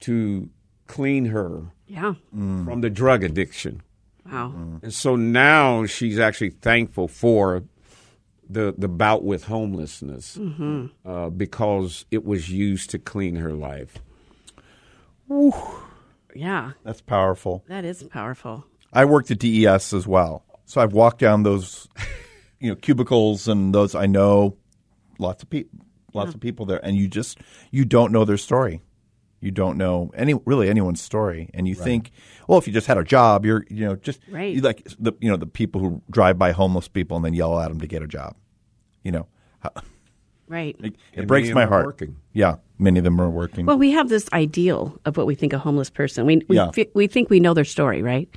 to 0.02 0.48
clean 0.86 1.26
her 1.26 1.72
Yeah. 1.88 2.14
Mm. 2.36 2.66
from 2.66 2.82
the 2.82 2.92
drug 2.92 3.24
addiction. 3.24 3.82
Wow. 4.32 4.54
Mm. 4.56 4.84
And 4.84 4.94
so 4.94 5.16
now 5.16 5.88
she's 5.88 6.20
actually 6.20 6.52
thankful 6.52 7.08
for 7.08 7.64
the 8.48 8.76
the 8.78 8.88
bout 8.88 9.24
with 9.24 9.46
homelessness 9.46 10.38
mm-hmm. 10.38 10.86
uh, 11.04 11.32
because 11.32 12.06
it 12.12 12.24
was 12.24 12.52
used 12.52 12.92
to 12.92 13.00
clean 13.00 13.38
her 13.38 13.54
life. 13.54 13.98
Yeah. 16.36 16.74
That's 16.84 17.02
powerful. 17.02 17.64
That 17.68 17.86
is 17.86 18.04
powerful. 18.04 18.66
I 18.94 19.06
worked 19.06 19.32
at 19.32 19.40
DES 19.40 19.94
as 19.94 20.06
well. 20.06 20.44
So 20.66 20.80
I've 20.80 20.94
walked 20.94 21.18
down 21.18 21.42
those 21.42 21.88
you 22.60 22.70
know 22.70 22.76
cubicles 22.76 23.48
and 23.48 23.74
those 23.74 23.96
I 23.96 24.06
know 24.06 24.58
lots 25.22 25.44
of 25.44 25.50
people 25.50 25.80
lots 26.14 26.34
of 26.34 26.42
people 26.42 26.66
there 26.66 26.84
and 26.86 26.98
you 26.98 27.08
just 27.08 27.38
you 27.72 27.86
don't 27.86 28.12
know 28.12 28.26
their 28.26 28.38
story. 28.38 28.82
You 29.40 29.50
don't 29.50 29.78
know 29.78 30.12
any 30.14 30.34
really 30.46 30.70
anyone's 30.70 31.02
story 31.02 31.50
and 31.54 31.68
you 31.68 31.74
think 31.76 32.12
well 32.48 32.60
if 32.60 32.68
you 32.68 32.74
just 32.74 32.86
had 32.88 32.98
a 32.98 33.04
job 33.04 33.46
you're 33.46 33.66
you 33.70 33.86
know 33.88 33.96
just 33.96 34.20
Right. 34.30 34.54
you 34.54 34.62
like 34.62 34.86
the 35.00 35.14
you 35.22 35.30
know 35.30 35.38
the 35.38 35.48
people 35.48 35.80
who 35.82 36.02
drive 36.12 36.38
by 36.38 36.52
homeless 36.52 36.88
people 36.90 37.16
and 37.16 37.24
then 37.26 37.34
yell 37.34 37.58
at 37.60 37.70
them 37.70 37.80
to 37.80 37.88
get 37.88 38.04
a 38.04 38.08
job. 38.08 38.36
You 39.04 39.12
know. 39.14 39.28
Right. 40.48 40.76
It, 40.84 40.96
it 41.14 41.28
breaks 41.28 41.50
my 41.52 41.66
heart. 41.66 41.86
working. 41.86 42.18
Yeah, 42.34 42.56
many 42.78 43.00
of 43.00 43.06
them 43.06 43.22
are 43.22 43.30
working. 43.30 43.66
Well, 43.66 43.78
we 43.78 43.92
have 43.92 44.10
this 44.10 44.28
ideal 44.34 45.00
of 45.06 45.16
what 45.16 45.26
we 45.26 45.34
think 45.34 45.54
a 45.54 45.58
homeless 45.58 45.90
person. 45.90 46.26
We 46.26 46.42
we, 46.50 46.58
Yeah. 46.58 46.72
fi- 46.72 46.90
we 46.94 47.08
think 47.08 47.30
we 47.30 47.40
know 47.40 47.54
their 47.54 47.64
story, 47.64 48.02
right? 48.02 48.28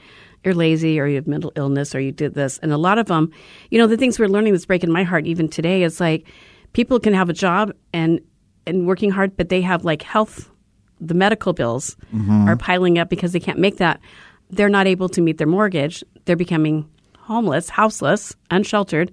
You're 0.45 0.55
lazy, 0.55 1.01
or 1.01 1.07
you 1.09 1.17
have 1.17 1.27
mental 1.27 1.53
illness, 1.57 1.93
or 1.95 2.01
you 2.01 2.13
did 2.13 2.35
this, 2.35 2.59
and 2.59 2.71
a 2.73 2.77
lot 2.79 2.99
of 2.99 3.07
them, 3.07 3.33
you 3.71 3.79
know, 3.81 3.87
the 3.89 3.97
things 3.97 4.19
we're 4.19 4.29
learning 4.29 4.53
that's 4.53 4.67
breaking 4.67 4.93
my 4.93 5.03
heart 5.03 5.27
even 5.27 5.49
today 5.49 5.83
is 5.83 5.99
like 6.01 6.29
people 6.75 7.01
can 7.01 7.15
have 7.15 7.31
a 7.31 7.33
job 7.33 7.73
and 7.95 8.21
and 8.67 8.87
working 8.87 9.11
hard, 9.11 9.37
but 9.37 9.49
they 9.49 9.63
have 9.63 9.85
like 9.85 10.03
health, 10.03 10.51
the 11.01 11.15
medical 11.15 11.53
bills 11.53 11.97
mm-hmm. 12.15 12.49
are 12.49 12.57
piling 12.57 12.99
up 12.99 13.09
because 13.09 13.33
they 13.33 13.41
can't 13.41 13.59
make 13.59 13.79
that. 13.79 14.01
They're 14.51 14.69
not 14.69 14.87
able 14.87 15.09
to 15.11 15.23
meet 15.23 15.39
their 15.39 15.47
mortgage. 15.47 16.05
They're 16.25 16.37
becoming 16.37 16.89
homeless, 17.19 17.71
houseless, 17.71 18.35
unsheltered, 18.51 19.13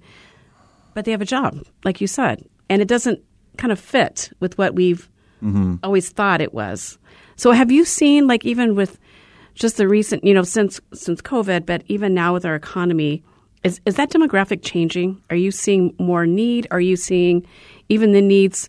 but 0.94 1.04
they 1.04 1.10
have 1.10 1.22
a 1.22 1.26
job, 1.26 1.58
like 1.84 2.00
you 2.00 2.06
said, 2.06 2.44
and 2.68 2.82
it 2.82 2.88
doesn't 2.88 3.22
kind 3.56 3.72
of 3.72 3.80
fit 3.80 4.30
with 4.40 4.56
what 4.58 4.74
we've 4.74 5.08
mm-hmm. 5.42 5.76
always 5.82 6.10
thought 6.10 6.40
it 6.40 6.54
was. 6.54 6.98
So 7.36 7.52
have 7.52 7.70
you 7.70 7.84
seen 7.84 8.26
like 8.26 8.44
even 8.44 8.74
with 8.74 8.98
just 9.54 9.76
the 9.76 9.88
recent, 9.88 10.24
you 10.24 10.32
know, 10.32 10.42
since 10.42 10.80
since 10.94 11.20
COVID, 11.20 11.66
but 11.66 11.82
even 11.86 12.14
now 12.14 12.32
with 12.32 12.44
our 12.44 12.54
economy, 12.54 13.22
is 13.64 13.80
is 13.86 13.96
that 13.96 14.10
demographic 14.10 14.60
changing? 14.62 15.22
Are 15.30 15.36
you 15.36 15.50
seeing 15.50 15.94
more 15.98 16.26
need? 16.26 16.66
Are 16.70 16.80
you 16.80 16.96
seeing 16.96 17.46
even 17.88 18.12
the 18.12 18.22
needs 18.22 18.68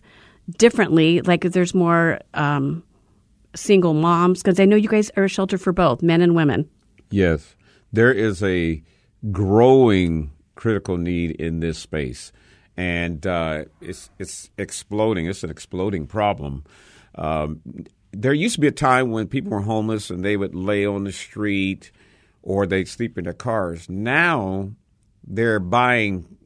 differently? 0.58 1.20
Like 1.20 1.42
there's 1.42 1.74
more 1.74 2.20
um, 2.34 2.82
single 3.54 3.94
moms 3.94 4.42
because 4.42 4.60
I 4.60 4.64
know 4.64 4.76
you 4.76 4.88
guys 4.88 5.10
are 5.16 5.24
a 5.24 5.28
shelter 5.28 5.58
for 5.58 5.72
both 5.72 6.02
men 6.02 6.20
and 6.20 6.34
women. 6.34 6.68
Yes, 7.10 7.56
there 7.92 8.12
is 8.12 8.42
a 8.42 8.82
growing 9.30 10.30
critical 10.54 10.96
need 10.96 11.32
in 11.32 11.60
this 11.60 11.78
space, 11.78 12.32
and 12.76 13.26
uh, 13.26 13.64
it's 13.80 14.10
it's 14.18 14.50
exploding. 14.58 15.26
It's 15.26 15.42
an 15.42 15.50
exploding 15.50 16.06
problem. 16.06 16.64
Um, 17.16 17.60
there 18.12 18.32
used 18.32 18.54
to 18.56 18.60
be 18.60 18.68
a 18.68 18.72
time 18.72 19.10
when 19.10 19.26
people 19.26 19.50
were 19.50 19.60
homeless 19.60 20.10
and 20.10 20.24
they 20.24 20.36
would 20.36 20.54
lay 20.54 20.86
on 20.86 21.04
the 21.04 21.12
street 21.12 21.90
or 22.42 22.66
they'd 22.66 22.88
sleep 22.88 23.18
in 23.18 23.24
their 23.24 23.32
cars. 23.32 23.88
Now 23.88 24.70
they're 25.26 25.60
buying 25.60 26.36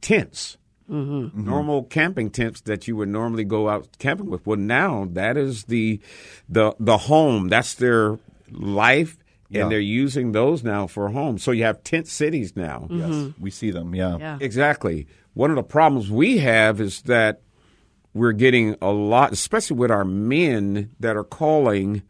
tents. 0.00 0.56
Mm-hmm. 0.90 1.26
Mm-hmm. 1.38 1.44
Normal 1.44 1.82
camping 1.84 2.30
tents 2.30 2.62
that 2.62 2.88
you 2.88 2.96
would 2.96 3.08
normally 3.10 3.44
go 3.44 3.68
out 3.68 3.98
camping 3.98 4.30
with. 4.30 4.46
Well, 4.46 4.58
now 4.58 5.06
that 5.12 5.36
is 5.36 5.64
the 5.64 6.00
the 6.48 6.74
the 6.80 6.96
home. 6.96 7.48
That's 7.48 7.74
their 7.74 8.18
life, 8.50 9.18
Yeah. 9.50 9.62
and 9.62 9.70
they're 9.72 9.80
using 9.80 10.32
those 10.32 10.64
now 10.64 10.86
for 10.86 11.06
a 11.08 11.12
home. 11.12 11.36
So 11.38 11.50
you 11.50 11.64
have 11.64 11.82
tent 11.84 12.08
cities 12.08 12.56
now. 12.56 12.86
yes, 12.90 13.10
mm-hmm. 13.10 13.42
we 13.42 13.50
see 13.50 13.70
them. 13.70 13.94
Yeah. 13.94 14.16
Yeah. 14.18 14.38
Exactly. 14.40 15.06
One 15.34 15.50
of 15.50 15.56
the 15.56 15.62
problems 15.62 16.10
we 16.10 16.38
have 16.38 16.80
is 16.80 17.02
that 17.02 17.42
we're 18.14 18.32
getting 18.32 18.74
a 18.80 18.90
lot, 18.90 19.32
especially 19.32 19.76
with 19.76 19.90
our 19.90 20.04
men 20.06 20.90
that 21.00 21.16
are 21.16 21.22
calling, 21.24 22.02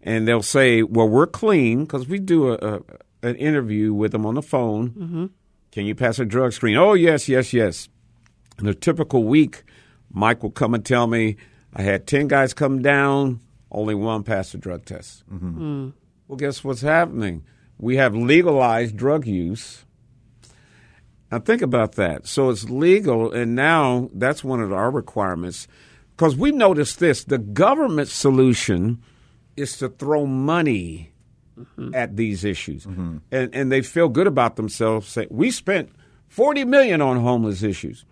and 0.00 0.26
they'll 0.26 0.42
say, 0.42 0.82
"Well, 0.82 1.08
we're 1.08 1.26
clean," 1.26 1.84
because 1.84 2.08
we 2.08 2.18
do 2.18 2.48
a, 2.48 2.54
a 2.54 2.80
an 3.22 3.36
interview 3.36 3.92
with 3.92 4.12
them 4.12 4.24
on 4.24 4.34
the 4.36 4.42
phone. 4.42 5.30
Can 5.72 5.86
you 5.86 5.94
pass 5.94 6.18
a 6.18 6.24
drug 6.24 6.52
screen? 6.52 6.76
Oh, 6.76 6.92
yes, 6.92 7.28
yes, 7.28 7.52
yes. 7.52 7.88
In 8.60 8.68
a 8.68 8.74
typical 8.74 9.24
week, 9.24 9.64
Mike 10.10 10.42
will 10.42 10.50
come 10.50 10.74
and 10.74 10.84
tell 10.84 11.06
me, 11.06 11.36
"I 11.74 11.82
had 11.82 12.06
ten 12.06 12.28
guys 12.28 12.52
come 12.52 12.82
down, 12.82 13.40
only 13.70 13.94
one 13.94 14.22
passed 14.22 14.52
the 14.52 14.58
drug 14.58 14.84
test." 14.84 15.24
Mm-hmm. 15.30 15.62
Mm. 15.62 15.92
Well, 16.28 16.36
guess 16.36 16.62
what's 16.62 16.82
happening? 16.82 17.44
We 17.78 17.96
have 17.96 18.14
legalized 18.14 18.96
drug 18.96 19.26
use. 19.26 19.84
Now 21.30 21.38
think 21.38 21.62
about 21.62 21.92
that. 21.92 22.26
So 22.26 22.50
it's 22.50 22.68
legal, 22.68 23.32
and 23.32 23.54
now 23.54 24.10
that's 24.12 24.44
one 24.44 24.60
of 24.60 24.72
our 24.72 24.90
requirements. 24.90 25.66
Because 26.14 26.36
we've 26.36 26.54
noticed 26.54 26.98
this 26.98 27.24
the 27.24 27.38
government 27.38 28.08
solution 28.08 29.02
is 29.56 29.78
to 29.78 29.88
throw 29.88 30.26
money 30.26 31.11
Mm-hmm. 31.78 31.94
at 31.94 32.16
these 32.16 32.44
issues. 32.44 32.84
Mm-hmm. 32.84 33.18
And, 33.30 33.54
and 33.54 33.72
they 33.72 33.82
feel 33.82 34.08
good 34.08 34.26
about 34.26 34.56
themselves. 34.56 35.08
Say, 35.08 35.26
we 35.30 35.50
spent 35.50 35.90
40 36.28 36.64
million 36.64 37.00
on 37.00 37.18
homeless 37.20 37.62
issues. 37.62 38.04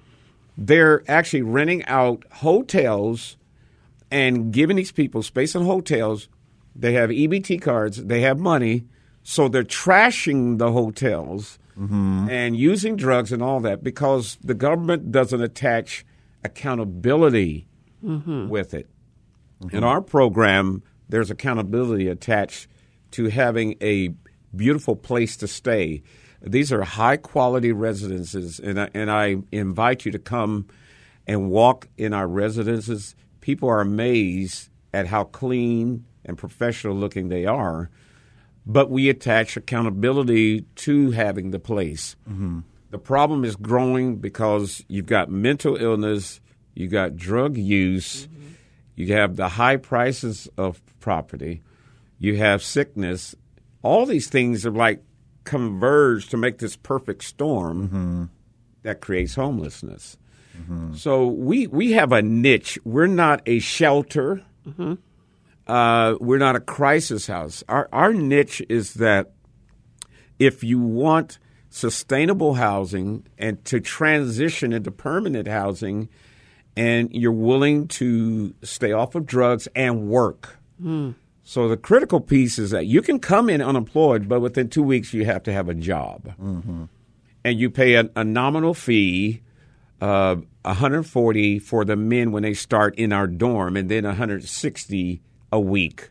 They're 0.57 1.02
actually 1.09 1.42
renting 1.42 1.85
out 1.87 2.25
hotels 2.33 3.37
and 4.11 4.52
giving 4.52 4.76
these 4.76 4.92
people 4.92 5.23
space 5.23 5.54
in 5.54 5.64
hotels. 5.64 6.28
They 6.75 6.92
have 6.95 7.11
EBT 7.11 7.62
cards, 7.62 8.04
they 8.04 8.21
have 8.23 8.38
money, 8.38 8.85
so 9.23 9.49
they're 9.49 9.64
trashing 9.64 10.59
the 10.59 10.73
hotels 10.73 11.59
mm-hmm. 11.78 12.28
and 12.30 12.57
using 12.57 12.97
drugs 12.97 13.33
and 13.33 13.42
all 13.42 13.61
that 13.61 13.83
because 13.83 14.38
the 14.42 14.54
government 14.54 15.12
doesn't 15.12 15.40
attach 15.40 16.04
accountability 16.45 17.66
with 18.02 18.75
it. 18.75 18.88
In 19.73 19.85
our 19.85 20.00
program, 20.00 20.83
there's 21.09 21.30
accountability 21.30 22.09
attached 22.09 22.66
to 23.12 23.28
having 23.28 23.76
a 23.80 24.14
beautiful 24.54 24.96
place 24.96 25.36
to 25.38 25.48
stay. 25.48 26.02
These 26.42 26.72
are 26.72 26.82
high 26.82 27.16
quality 27.16 27.72
residences, 27.72 28.58
and 28.58 28.80
I, 28.80 28.90
and 28.94 29.10
I 29.10 29.36
invite 29.52 30.04
you 30.04 30.12
to 30.12 30.18
come 30.18 30.66
and 31.26 31.50
walk 31.50 31.88
in 31.96 32.12
our 32.12 32.26
residences. 32.26 33.14
People 33.40 33.68
are 33.68 33.80
amazed 33.80 34.68
at 34.92 35.06
how 35.06 35.24
clean 35.24 36.04
and 36.24 36.36
professional 36.36 36.94
looking 36.94 37.28
they 37.28 37.46
are, 37.46 37.90
but 38.66 38.90
we 38.90 39.08
attach 39.08 39.56
accountability 39.56 40.62
to 40.76 41.10
having 41.10 41.50
the 41.50 41.58
place. 41.58 42.16
Mm-hmm. 42.28 42.60
The 42.90 42.98
problem 42.98 43.44
is 43.44 43.56
growing 43.56 44.16
because 44.16 44.84
you've 44.88 45.06
got 45.06 45.30
mental 45.30 45.76
illness, 45.76 46.40
you've 46.74 46.90
got 46.90 47.16
drug 47.16 47.56
use, 47.56 48.26
mm-hmm. 48.26 48.48
you 48.96 49.14
have 49.14 49.36
the 49.36 49.48
high 49.48 49.76
prices 49.76 50.48
of 50.56 50.80
property, 50.98 51.62
you 52.20 52.36
have 52.36 52.62
sickness. 52.62 53.34
All 53.82 54.06
these 54.06 54.28
things 54.28 54.64
are 54.64 54.70
like 54.70 55.02
converge 55.42 56.28
to 56.28 56.36
make 56.36 56.58
this 56.58 56.76
perfect 56.76 57.24
storm 57.24 57.88
mm-hmm. 57.88 58.24
that 58.82 59.00
creates 59.00 59.34
homelessness. 59.34 60.16
Mm-hmm. 60.56 60.94
So 60.94 61.26
we 61.26 61.66
we 61.66 61.92
have 61.92 62.12
a 62.12 62.22
niche. 62.22 62.78
We're 62.84 63.06
not 63.06 63.42
a 63.46 63.58
shelter. 63.58 64.44
Mm-hmm. 64.68 64.94
Uh, 65.66 66.14
we're 66.20 66.38
not 66.38 66.56
a 66.56 66.60
crisis 66.60 67.26
house. 67.26 67.64
Our 67.68 67.88
our 67.92 68.12
niche 68.12 68.62
is 68.68 68.94
that 68.94 69.32
if 70.38 70.62
you 70.62 70.78
want 70.78 71.38
sustainable 71.70 72.54
housing 72.54 73.26
and 73.38 73.64
to 73.64 73.80
transition 73.80 74.72
into 74.72 74.90
permanent 74.90 75.48
housing, 75.48 76.08
and 76.76 77.08
you're 77.12 77.32
willing 77.32 77.88
to 77.88 78.54
stay 78.62 78.92
off 78.92 79.14
of 79.14 79.24
drugs 79.24 79.68
and 79.74 80.08
work. 80.08 80.58
Mm. 80.82 81.14
So 81.50 81.66
the 81.66 81.76
critical 81.76 82.21
piece 82.21 82.61
is 82.61 82.71
that 82.71 82.87
you 82.87 83.02
can 83.02 83.19
come 83.19 83.50
in 83.50 83.61
unemployed, 83.61 84.28
but 84.28 84.38
within 84.38 84.69
two 84.69 84.85
weeks 84.85 85.12
you 85.12 85.25
have 85.25 85.42
to 85.42 85.52
have 85.52 85.69
a 85.69 85.75
job, 85.75 86.33
and 87.42 87.59
you 87.59 87.71
pay 87.71 87.95
a, 87.95 88.09
a 88.14 88.23
nominal 88.23 88.73
fee, 88.73 89.42
uh, 90.00 90.37
140 90.62 91.59
for 91.59 91.85
the 91.85 91.97
men 91.97 92.30
when 92.30 92.45
they 92.45 92.54
start 92.54 92.95
in 92.95 93.12
our 93.12 93.26
dorm, 93.26 93.76
and 93.76 93.90
then 93.90 94.04
160 94.04 95.21
a 95.50 95.59
week. 95.59 96.11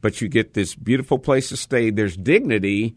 But 0.00 0.22
you 0.22 0.28
get 0.28 0.54
this 0.54 0.74
beautiful 0.74 1.18
place 1.18 1.50
to 1.50 1.58
stay. 1.58 1.90
There's 1.90 2.16
dignity 2.16 2.96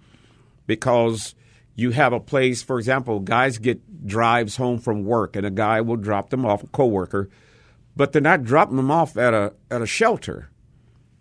because 0.68 1.36
you 1.76 1.92
have 1.92 2.14
a 2.14 2.22
place. 2.22 2.64
For 2.64 2.80
example, 2.80 3.20
guys 3.20 3.58
get 3.58 4.08
drives 4.08 4.56
home 4.56 4.80
from 4.80 5.04
work, 5.04 5.36
and 5.36 5.46
a 5.46 5.52
guy 5.52 5.82
will 5.82 5.98
drop 5.98 6.30
them 6.30 6.46
off, 6.46 6.64
a 6.64 6.68
coworker, 6.68 7.30
but 7.98 8.14
they're 8.14 8.22
not 8.22 8.46
dropping 8.46 8.78
them 8.78 8.92
off 8.92 9.18
at 9.18 9.34
a 9.34 9.52
at 9.70 9.82
a 9.82 9.86
shelter. 9.86 10.52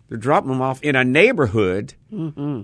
They're 0.07 0.17
dropping 0.17 0.49
them 0.49 0.61
off 0.61 0.81
in 0.83 0.95
a 0.95 1.03
neighborhood 1.03 1.95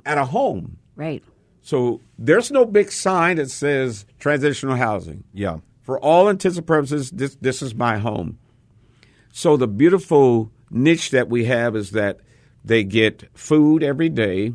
at 0.06 0.17
a 0.17 0.25
home. 0.25 0.77
Right. 0.95 1.23
So 1.62 2.01
there's 2.17 2.51
no 2.51 2.65
big 2.65 2.91
sign 2.91 3.38
that 3.38 3.49
says 3.49 4.06
transitional 4.19 4.75
housing. 4.75 5.23
Yeah. 5.34 5.58
For 5.82 5.99
all 5.99 6.30
intents 6.30 6.58
and 6.58 6.67
purposes, 6.67 7.12
this 7.12 7.36
this 7.41 7.62
is 7.62 7.73
my 7.73 7.97
home. 7.97 8.38
So 9.32 9.58
the 9.58 9.67
beautiful 9.67 10.51
niche 10.69 11.12
that 11.12 11.30
we 11.30 11.45
have 11.45 11.75
is 11.75 11.91
that 11.91 12.19
they 12.63 12.84
get 12.84 13.30
food 13.34 13.84
every 13.84 14.10
day. 14.10 14.54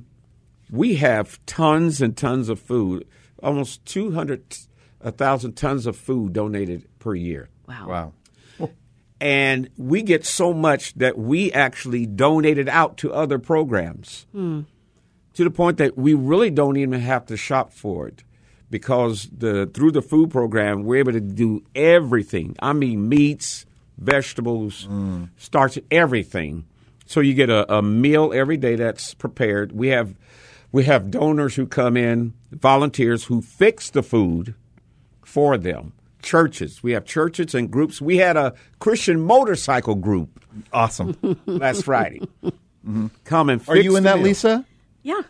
We 0.71 0.97
have 0.97 1.45
tons 1.47 2.01
and 2.01 2.17
tons 2.17 2.49
of 2.49 2.59
food, 2.61 3.07
almost 3.43 3.85
200,000 3.87 5.53
tons 5.57 5.87
of 5.87 5.97
food 5.97 6.33
donated 6.33 6.87
per 6.99 7.15
year. 7.15 7.49
Wow. 7.69 7.89
Wow. 7.89 8.13
And 9.21 9.71
we 9.77 10.03
get 10.03 10.27
so 10.27 10.53
much 10.53 10.95
that 10.95 11.19
we 11.19 11.51
actually 11.53 12.05
donate 12.07 12.59
it 12.59 12.69
out 12.69 12.99
to 12.99 13.13
other 13.13 13.39
programs 13.39 14.27
hmm. 14.33 14.63
to 15.35 15.45
the 15.45 15.51
point 15.51 15.79
that 15.79 15.97
we 15.97 16.13
really 16.15 16.51
don't 16.51 16.77
even 16.77 17.01
have 17.01 17.27
to 17.27 17.37
shop 17.37 17.73
for 17.73 18.09
it 18.09 18.25
because 18.71 19.29
the 19.37 19.67
through 19.73 19.93
the 19.93 20.03
food 20.03 20.31
program 20.31 20.85
we're 20.85 20.97
able 20.97 21.13
to 21.13 21.21
do 21.21 21.65
everything. 21.75 22.57
I 22.61 22.73
mean 22.73 23.09
meats, 23.09 23.65
vegetables, 23.97 24.85
hmm. 24.85 25.25
starch, 25.37 25.79
everything. 25.91 26.67
So 27.07 27.21
you 27.21 27.35
get 27.35 27.51
a, 27.51 27.73
a 27.73 27.83
meal 27.83 28.33
every 28.35 28.57
day 28.57 28.77
that's 28.77 29.15
prepared. 29.15 29.73
We 29.73 29.89
have 29.89 30.15
we 30.73 30.85
have 30.85 31.11
donors 31.11 31.55
who 31.55 31.67
come 31.67 31.97
in, 31.97 32.35
volunteers 32.51 33.25
who 33.25 33.41
fix 33.41 33.89
the 33.89 34.03
food 34.03 34.55
for 35.25 35.57
them. 35.57 35.93
Churches. 36.27 36.83
We 36.83 36.91
have 36.93 37.05
churches 37.05 37.55
and 37.55 37.71
groups. 37.71 38.01
We 38.03 38.17
had 38.17 38.37
a 38.37 38.53
Christian 38.81 39.21
motorcycle 39.21 39.95
group 39.95 40.45
Awesome. 40.73 41.17
last 41.47 41.85
Friday. 41.85 42.21
Come 43.25 43.49
and 43.49 43.61
fix 43.61 43.69
Are 43.69 43.77
you 43.77 43.95
in 43.97 44.03
that, 44.05 44.17
meal. 44.17 44.25
Lisa? 44.25 44.67
Yeah. 45.03 45.21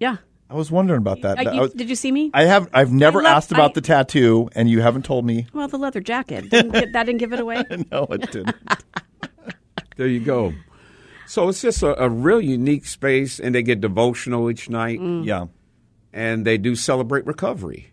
Yeah. 0.00 0.16
I 0.50 0.54
was 0.54 0.70
wondering 0.72 0.98
about 0.98 1.20
that. 1.22 1.38
Uh, 1.46 1.52
you- 1.52 1.60
was- 1.60 1.72
did 1.74 1.88
you 1.88 1.94
see 1.94 2.10
me? 2.10 2.32
I 2.34 2.44
have. 2.46 2.68
I've 2.72 2.90
never 2.92 3.20
I 3.20 3.24
love- 3.24 3.36
asked 3.36 3.52
about 3.52 3.70
I- 3.70 3.74
the 3.74 3.80
tattoo, 3.82 4.48
and 4.56 4.68
you 4.68 4.80
haven't 4.80 5.04
told 5.04 5.24
me. 5.24 5.46
well, 5.52 5.68
the 5.68 5.78
leather 5.78 6.00
jacket. 6.00 6.50
Didn't 6.50 6.72
get, 6.72 6.92
that 6.94 7.04
didn't 7.06 7.20
give 7.20 7.32
it 7.32 7.38
away. 7.38 7.62
No, 7.92 8.06
it 8.10 8.32
didn't. 8.32 8.56
There 9.96 10.06
you 10.08 10.20
go. 10.20 10.52
So 11.26 11.48
it's 11.48 11.60
just 11.62 11.82
a, 11.84 12.02
a 12.02 12.08
real 12.08 12.40
unique 12.40 12.86
space, 12.86 13.38
and 13.38 13.54
they 13.54 13.62
get 13.62 13.80
devotional 13.80 14.50
each 14.50 14.68
night, 14.70 14.98
yeah. 15.00 15.46
And 16.12 16.44
they 16.44 16.58
do 16.58 16.74
celebrate 16.74 17.26
recovery. 17.26 17.92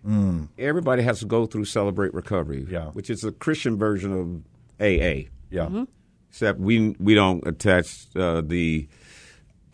Everybody 0.58 1.04
has 1.04 1.20
to 1.20 1.26
go 1.26 1.46
through 1.46 1.66
celebrate 1.66 2.14
recovery, 2.14 2.66
Yeah. 2.70 2.86
which 2.92 3.10
is 3.10 3.24
a 3.24 3.32
Christian 3.32 3.78
version 3.78 4.12
of 4.12 4.42
AA, 4.82 5.30
Yeah. 5.52 5.86
except 6.30 6.60
we 6.60 6.96
we 7.00 7.14
don't 7.16 7.46
attach 7.48 8.08
uh, 8.16 8.42
the 8.42 8.88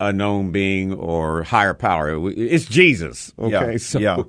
unknown 0.00 0.50
being 0.50 0.92
or 0.92 1.44
higher 1.44 1.74
power. 1.74 2.30
It's 2.30 2.66
Jesus. 2.66 3.32
Okay, 3.38 3.72
Yeah. 3.72 3.76
so 3.78 3.98
Yeah. 3.98 4.22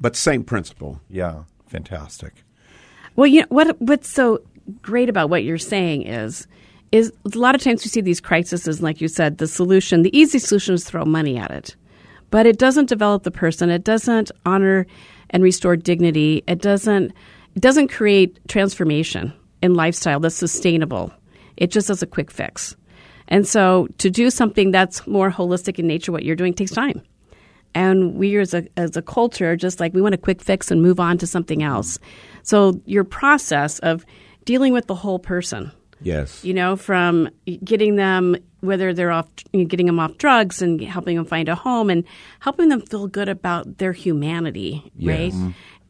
but 0.00 0.16
same 0.16 0.42
principle. 0.44 1.00
Yeah. 1.08 1.44
Fantastic. 1.68 2.32
Well, 3.16 3.26
you 3.26 3.40
know 3.42 3.46
what? 3.50 3.80
What's 3.80 4.08
so 4.08 4.40
great 4.82 5.08
about 5.08 5.28
what 5.30 5.44
you're 5.44 5.58
saying 5.58 6.02
is, 6.06 6.46
is 6.90 7.12
a 7.32 7.38
lot 7.38 7.54
of 7.54 7.60
times 7.60 7.84
we 7.84 7.88
see 7.90 8.00
these 8.00 8.20
crises, 8.20 8.80
like 8.80 9.00
you 9.00 9.08
said, 9.08 9.38
the 9.38 9.46
solution, 9.46 10.02
the 10.02 10.16
easy 10.16 10.38
solution 10.38 10.74
is 10.74 10.84
throw 10.84 11.04
money 11.04 11.36
at 11.36 11.50
it, 11.50 11.76
but 12.34 12.46
it 12.46 12.58
doesn't 12.58 12.88
develop 12.88 13.22
the 13.22 13.30
person. 13.30 13.70
It 13.70 13.84
doesn't 13.84 14.32
honor 14.44 14.88
and 15.30 15.40
restore 15.40 15.76
dignity. 15.76 16.42
It 16.48 16.60
doesn't. 16.60 17.12
It 17.54 17.60
doesn't 17.60 17.92
create 17.92 18.40
transformation 18.48 19.32
in 19.62 19.74
lifestyle 19.74 20.18
that's 20.18 20.34
sustainable. 20.34 21.12
It 21.56 21.70
just 21.70 21.86
does 21.86 22.02
a 22.02 22.08
quick 22.08 22.32
fix. 22.32 22.74
And 23.28 23.46
so, 23.46 23.86
to 23.98 24.10
do 24.10 24.30
something 24.30 24.72
that's 24.72 25.06
more 25.06 25.30
holistic 25.30 25.78
in 25.78 25.86
nature, 25.86 26.10
what 26.10 26.24
you're 26.24 26.34
doing 26.34 26.54
takes 26.54 26.72
time. 26.72 27.00
And 27.72 28.16
we 28.16 28.36
as 28.38 28.52
a, 28.52 28.66
as 28.76 28.96
a 28.96 29.02
culture, 29.02 29.54
just 29.54 29.78
like 29.78 29.94
we 29.94 30.02
want 30.02 30.16
a 30.16 30.18
quick 30.18 30.42
fix 30.42 30.72
and 30.72 30.82
move 30.82 30.98
on 30.98 31.18
to 31.18 31.28
something 31.28 31.62
else. 31.62 32.00
So 32.42 32.80
your 32.84 33.04
process 33.04 33.78
of 33.78 34.04
dealing 34.44 34.72
with 34.72 34.88
the 34.88 34.96
whole 34.96 35.20
person, 35.20 35.70
Yes. 36.00 36.44
you 36.44 36.52
know, 36.52 36.74
from 36.74 37.28
getting 37.62 37.94
them, 37.94 38.36
whether 38.64 38.92
they're 38.92 39.12
off, 39.12 39.28
you 39.52 39.60
know, 39.60 39.66
getting 39.66 39.86
them 39.86 40.00
off 40.00 40.16
drugs 40.18 40.62
and 40.62 40.80
helping 40.80 41.16
them 41.16 41.24
find 41.24 41.48
a 41.48 41.54
home 41.54 41.90
and 41.90 42.04
helping 42.40 42.68
them 42.68 42.80
feel 42.80 43.06
good 43.06 43.28
about 43.28 43.78
their 43.78 43.92
humanity, 43.92 44.90
right? 45.02 45.32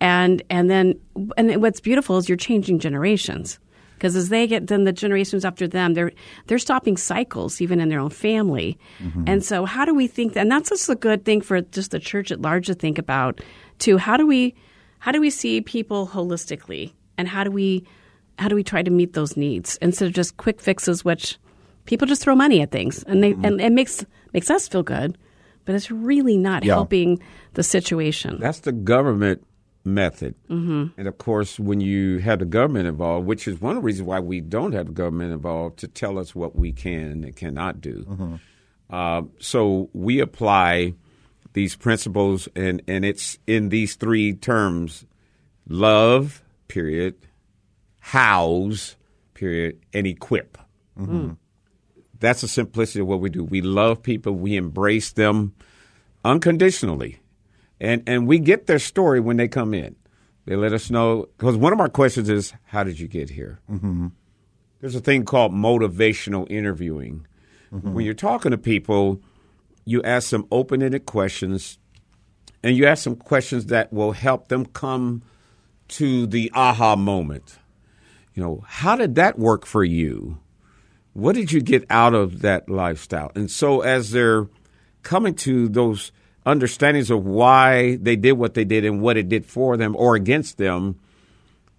And, 0.01 0.43
and 0.51 0.69
then, 0.69 0.99
and 1.37 1.63
what's 1.63 1.81
beautiful 1.81 2.19
is 2.19 2.29
you're 2.29 2.37
changing 2.37 2.79
generations. 2.79 3.59
Because 3.95 4.17
as 4.17 4.29
they 4.29 4.47
get, 4.47 4.67
then 4.67 4.85
the 4.85 4.93
generations 4.93 5.45
after 5.45 5.67
them, 5.67 5.95
they're 5.95 6.13
they're 6.47 6.59
stopping 6.59 6.97
cycles 6.97 7.61
even 7.61 7.81
in 7.81 7.89
their 7.89 8.01
own 8.01 8.11
family, 8.11 8.77
mm-hmm. 8.99 9.25
and 9.27 9.43
so 9.43 9.65
how 9.65 9.85
do 9.85 9.95
we 9.95 10.09
think? 10.09 10.35
that, 10.35 10.41
And 10.41 10.51
that's 10.51 10.69
just 10.69 10.91
a 10.91 10.95
good 10.95 11.25
thing 11.25 11.41
for 11.41 11.61
just 11.63 11.93
the 11.93 12.01
church 12.01 12.31
at 12.31 12.43
large 12.43 12.67
to 12.67 12.75
think 12.75 12.99
about. 12.99 13.41
Too, 13.79 13.97
how 13.97 14.17
do 14.17 14.27
we 14.27 14.55
how 14.99 15.13
do 15.13 15.21
we 15.21 15.31
see 15.31 15.61
people 15.61 16.09
holistically, 16.09 16.93
and 17.17 17.29
how 17.29 17.45
do 17.45 17.51
we 17.51 17.87
how 18.39 18.49
do 18.49 18.57
we 18.57 18.65
try 18.65 18.83
to 18.83 18.91
meet 18.91 19.13
those 19.13 19.37
needs 19.37 19.79
instead 19.81 20.09
of 20.09 20.13
just 20.13 20.37
quick 20.37 20.61
fixes, 20.61 21.05
which 21.05 21.39
people 21.87 22.07
just 22.07 22.23
throw 22.23 22.35
money 22.35 22.61
at 22.61 22.71
things, 22.71 23.03
and 23.05 23.23
they 23.23 23.33
and 23.43 23.61
it 23.61 23.73
makes 23.73 24.05
makes 24.33 24.51
us 24.51 24.69
feel 24.69 24.83
good, 24.83 25.17
but 25.65 25.75
it's 25.75 25.91
really 25.91 26.37
not 26.37 26.65
Yeah. 26.65 26.75
helping 26.75 27.21
the 27.55 27.63
situation. 27.63 28.39
That's 28.41 28.61
the 28.61 28.73
government 28.73 29.45
method. 29.85 30.35
Mm-hmm. 30.49 30.99
And 30.99 31.09
of 31.09 31.19
course, 31.19 31.61
when 31.61 31.81
you 31.81 32.19
have 32.19 32.39
the 32.39 32.47
government 32.47 32.89
involved, 32.89 33.27
which 33.27 33.47
is 33.47 33.61
one 33.61 33.77
of 33.77 33.83
the 33.83 33.87
reasons 33.87 34.07
why 34.09 34.19
we 34.21 34.41
don't 34.41 34.73
have 34.73 34.87
the 34.87 34.93
government 34.93 35.33
involved 35.33 35.79
to 35.81 35.89
tell 35.89 36.19
us 36.19 36.35
what 36.35 36.57
we 36.57 36.73
can 36.73 37.23
and 37.25 37.37
cannot 37.37 37.81
do. 37.81 38.05
Mm-hmm. 38.09 38.35
Uh, 38.89 39.23
so 39.41 39.91
we 39.93 40.21
apply 40.21 40.95
these 41.53 41.77
principles, 41.77 42.49
and, 42.57 42.83
and 42.89 43.05
it's 43.05 43.39
in 43.47 43.69
these 43.69 43.95
three 43.95 44.33
terms 44.33 45.05
love, 45.69 46.43
period, 46.69 47.15
house, 48.01 48.97
period, 49.35 49.79
and 49.93 50.07
equip. 50.07 50.59
Mm-hmm. 50.99 51.33
That's 52.25 52.41
the 52.41 52.49
simplicity 52.49 53.01
of 53.01 53.07
what 53.07 53.21
we 53.21 53.29
do. 53.29 53.45
We 53.45 53.61
love 53.61 54.03
people, 54.03 54.33
we 54.33 54.57
embrace 54.57 55.13
them 55.13 55.55
unconditionally. 56.25 57.21
And, 57.79 58.03
and 58.07 58.27
we 58.27 58.39
get 58.39 58.67
their 58.67 58.79
story 58.79 59.21
when 59.21 59.37
they 59.37 59.47
come 59.47 59.75
in. 59.75 59.95
They 60.47 60.57
let 60.57 60.73
us 60.73 60.91
know, 60.91 61.29
because 61.37 61.57
one 61.57 61.75
of 61.75 61.81
our 61.81 61.91
questions 61.91 62.31
is, 62.31 62.55
How 62.65 62.83
did 62.83 62.99
you 62.99 63.09
get 63.09 63.29
here? 63.29 63.61
Mm-hmm. 63.71 64.09
There's 64.81 64.95
a 64.95 65.01
thing 65.01 65.27
called 65.27 65.53
motivational 65.53 66.51
interviewing. 66.51 67.27
Mm-hmm. 67.71 67.93
When 67.93 68.07
you're 68.07 68.15
talking 68.15 68.53
to 68.53 68.59
people, 68.59 69.21
you 69.85 70.03
ask 70.03 70.31
them 70.31 70.47
open 70.51 70.83
ended 70.83 71.05
questions, 71.05 71.79
and 72.63 72.75
you 72.75 72.87
ask 72.87 73.05
them 73.05 73.17
questions 73.17 73.67
that 73.67 73.93
will 73.93 74.13
help 74.13 74.49
them 74.49 74.65
come 74.65 75.23
to 75.89 76.27
the 76.27 76.51
aha 76.55 76.97
moment. 76.97 77.59
You 78.33 78.43
know, 78.43 78.65
how 78.67 78.97
did 78.97 79.15
that 79.17 79.39
work 79.39 79.67
for 79.67 79.85
you? 79.85 80.39
What 81.15 81.37
did 81.37 81.53
you 81.53 81.61
get 81.61 81.87
out 81.91 82.13
of 82.13 82.43
that 82.43 82.69
lifestyle? 82.69 83.31
And 83.35 83.51
so, 83.51 83.81
as 83.81 84.11
they're 84.11 84.49
coming 85.03 85.35
to 85.37 85.69
those 85.69 86.13
understandings 86.45 87.11
of 87.11 87.25
why 87.25 87.97
they 87.97 88.17
did 88.17 88.33
what 88.33 88.55
they 88.55 88.65
did 88.65 88.85
and 88.85 89.01
what 89.01 89.17
it 89.17 89.29
did 89.29 89.47
for 89.47 89.77
them 89.77 89.95
or 89.97 90.17
against 90.17 90.59
them, 90.59 90.99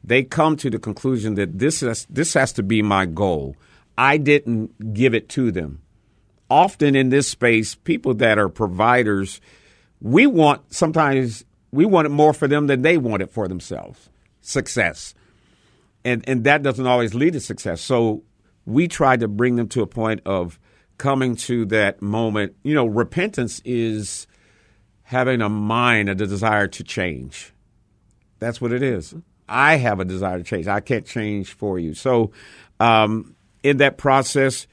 they 0.04 0.24
come 0.24 0.56
to 0.58 0.70
the 0.70 0.80
conclusion 0.80 1.36
that 1.36 1.60
this 1.60 1.82
has, 1.82 2.08
this 2.10 2.34
has 2.34 2.54
to 2.54 2.64
be 2.64 2.82
my 2.82 3.06
goal. 3.06 3.56
I 3.98 4.18
didn't 4.18 4.94
give 4.94 5.14
it 5.14 5.30
to 5.30 5.52
them. 5.52 5.82
Often 6.50 6.96
in 6.96 7.10
this 7.10 7.28
space, 7.28 7.76
people 7.76 8.14
that 8.16 8.38
are 8.38 8.50
providers, 8.50 9.42
we 10.02 10.28
want 10.28 10.74
sometimes 10.74 11.44
we 11.72 11.86
want 11.86 12.06
it 12.06 12.10
more 12.10 12.34
for 12.34 12.48
them 12.48 12.68
than 12.68 12.84
they 12.84 12.98
want 12.98 13.22
it 13.22 13.32
for 13.32 13.48
themselves. 13.48 14.10
Success. 14.42 15.14
And 16.06 16.24
and 16.28 16.44
that 16.44 16.64
doesn't 16.64 16.86
always 16.86 17.16
lead 17.16 17.34
to 17.34 17.40
success. 17.40 17.82
So 17.82 18.24
we 18.66 18.88
try 18.88 19.16
to 19.18 19.28
bring 19.28 19.56
them 19.56 19.68
to 19.70 19.82
a 19.82 19.88
point 19.88 20.22
of 20.26 20.60
coming 20.98 21.36
to 21.36 21.66
that 21.66 22.02
moment. 22.02 22.56
You 22.64 22.74
know, 22.74 22.86
repentance 22.86 23.62
is 23.66 24.28
having 25.04 25.42
a 25.42 25.50
mind, 25.50 26.10
a 26.10 26.16
desire 26.16 26.68
to 26.68 26.84
change. 26.84 27.54
That's 28.40 28.60
what 28.60 28.72
it 28.72 28.84
is. 28.84 29.14
I 29.48 29.76
have 29.78 30.00
a 30.00 30.06
desire 30.06 30.40
to 30.40 30.44
change. 30.44 30.68
I 30.68 30.80
can't 30.80 31.06
change 31.06 31.54
for 31.54 31.78
you. 31.78 31.94
So, 31.94 32.32
um, 32.80 33.36
in 33.62 33.78
that 33.78 33.98
process, 33.98 34.68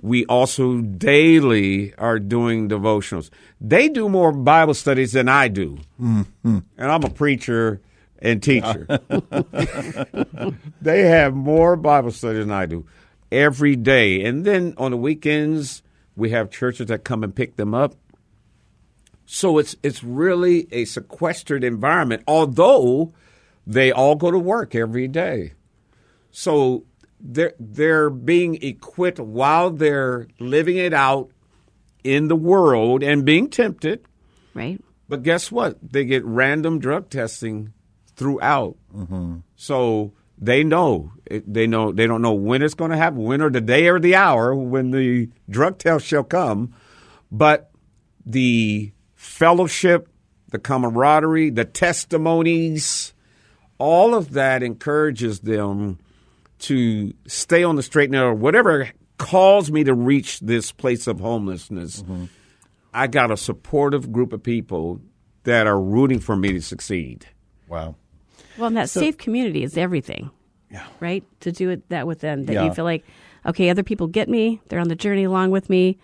we 0.00 0.24
also 0.26 0.80
daily 0.80 1.94
are 1.94 2.18
doing 2.18 2.68
devotionals. 2.68 3.30
They 3.60 3.88
do 3.88 4.08
more 4.08 4.32
Bible 4.32 4.74
studies 4.74 5.12
than 5.12 5.28
I 5.28 5.48
do. 5.48 5.78
Mm-hmm. 6.00 6.58
And 6.76 6.90
I'm 6.90 7.04
a 7.04 7.10
preacher 7.10 7.80
and 8.20 8.42
teacher. 8.42 8.86
they 10.80 11.02
have 11.02 11.34
more 11.34 11.76
Bible 11.76 12.10
studies 12.12 12.46
than 12.46 12.52
I 12.52 12.66
do 12.66 12.86
every 13.32 13.74
day. 13.76 14.22
And 14.24 14.44
then 14.44 14.74
on 14.76 14.92
the 14.92 14.96
weekends, 14.96 15.82
we 16.14 16.30
have 16.30 16.50
churches 16.50 16.86
that 16.86 17.04
come 17.04 17.24
and 17.24 17.34
pick 17.34 17.56
them 17.56 17.74
up. 17.74 17.94
So 19.24 19.58
it's 19.58 19.76
it's 19.82 20.04
really 20.04 20.68
a 20.72 20.84
sequestered 20.84 21.64
environment, 21.64 22.22
although 22.26 23.14
they 23.66 23.90
all 23.90 24.14
go 24.14 24.30
to 24.30 24.38
work 24.38 24.74
every 24.74 25.08
day. 25.08 25.54
So 26.30 26.84
they're 27.18 27.54
they're 27.58 28.10
being 28.10 28.62
equipped 28.62 29.18
while 29.18 29.70
they're 29.70 30.26
living 30.38 30.76
it 30.76 30.92
out 30.92 31.30
in 32.04 32.28
the 32.28 32.36
world 32.36 33.02
and 33.02 33.24
being 33.24 33.48
tempted. 33.48 34.04
Right. 34.54 34.82
But 35.08 35.22
guess 35.22 35.50
what? 35.50 35.78
They 35.82 36.04
get 36.04 36.24
random 36.24 36.78
drug 36.78 37.08
testing 37.08 37.72
throughout. 38.16 38.76
Mm-hmm. 38.94 39.38
So 39.56 40.12
they 40.42 40.64
know 40.64 41.12
they 41.30 41.68
know 41.68 41.92
they 41.92 42.06
don't 42.06 42.20
know 42.20 42.32
when 42.32 42.62
it's 42.62 42.74
going 42.74 42.90
to 42.90 42.96
happen, 42.96 43.22
when 43.22 43.40
or 43.40 43.48
the 43.48 43.60
day 43.60 43.86
or 43.86 44.00
the 44.00 44.16
hour 44.16 44.54
when 44.54 44.90
the 44.90 45.30
drug 45.48 45.78
test 45.78 46.04
shall 46.04 46.24
come, 46.24 46.74
but 47.30 47.70
the 48.26 48.92
fellowship, 49.14 50.08
the 50.50 50.58
camaraderie, 50.58 51.50
the 51.50 51.64
testimonies, 51.64 53.14
all 53.78 54.14
of 54.14 54.32
that 54.32 54.64
encourages 54.64 55.40
them 55.40 55.98
to 56.58 57.14
stay 57.26 57.62
on 57.62 57.76
the 57.76 57.82
straight 57.82 58.04
and 58.04 58.12
narrow. 58.12 58.34
Whatever 58.34 58.90
calls 59.18 59.70
me 59.70 59.84
to 59.84 59.94
reach 59.94 60.40
this 60.40 60.72
place 60.72 61.06
of 61.06 61.20
homelessness, 61.20 62.02
mm-hmm. 62.02 62.24
I 62.92 63.06
got 63.06 63.30
a 63.30 63.36
supportive 63.36 64.10
group 64.12 64.32
of 64.32 64.42
people 64.42 65.00
that 65.44 65.68
are 65.68 65.80
rooting 65.80 66.18
for 66.18 66.36
me 66.36 66.52
to 66.52 66.60
succeed. 66.60 67.26
Wow. 67.68 67.94
Well, 68.62 68.68
and 68.68 68.76
that 68.76 68.90
so, 68.90 69.00
safe 69.00 69.18
community 69.18 69.64
is 69.64 69.76
everything. 69.76 70.30
Yeah. 70.70 70.86
Right? 71.00 71.24
To 71.40 71.52
do 71.52 71.70
it 71.70 71.88
that 71.88 72.06
with 72.06 72.20
them, 72.20 72.44
that 72.44 72.52
yeah. 72.52 72.64
you 72.64 72.72
feel 72.72 72.84
like, 72.84 73.04
okay, 73.44 73.68
other 73.68 73.82
people 73.82 74.06
get 74.06 74.28
me, 74.28 74.60
they're 74.68 74.78
on 74.78 74.88
the 74.88 74.94
journey 74.94 75.24
along 75.24 75.50
with 75.50 75.68
me, 75.68 75.98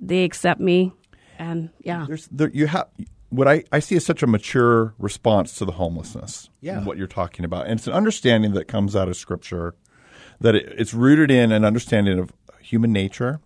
they 0.00 0.24
accept 0.24 0.60
me, 0.60 0.92
and 1.38 1.70
yeah, 1.80 2.04
There's, 2.06 2.26
there, 2.28 2.48
you 2.48 2.66
have 2.68 2.88
what 3.28 3.48
I, 3.48 3.64
I 3.72 3.80
see 3.80 3.96
is 3.96 4.06
such 4.06 4.22
a 4.22 4.26
mature 4.26 4.94
response 4.98 5.56
to 5.56 5.64
the 5.64 5.72
homelessness. 5.72 6.48
Yeah. 6.60 6.84
what 6.84 6.96
you're 6.96 7.06
talking 7.06 7.44
about, 7.44 7.66
and 7.66 7.78
it's 7.78 7.86
an 7.86 7.92
understanding 7.92 8.52
that 8.52 8.68
comes 8.68 8.94
out 8.96 9.08
of 9.08 9.16
Scripture 9.16 9.74
that 10.40 10.54
it, 10.54 10.66
it's 10.78 10.94
rooted 10.94 11.30
in 11.30 11.52
an 11.52 11.64
understanding 11.64 12.18
of 12.18 12.32
human 12.60 12.92
nature, 12.92 13.40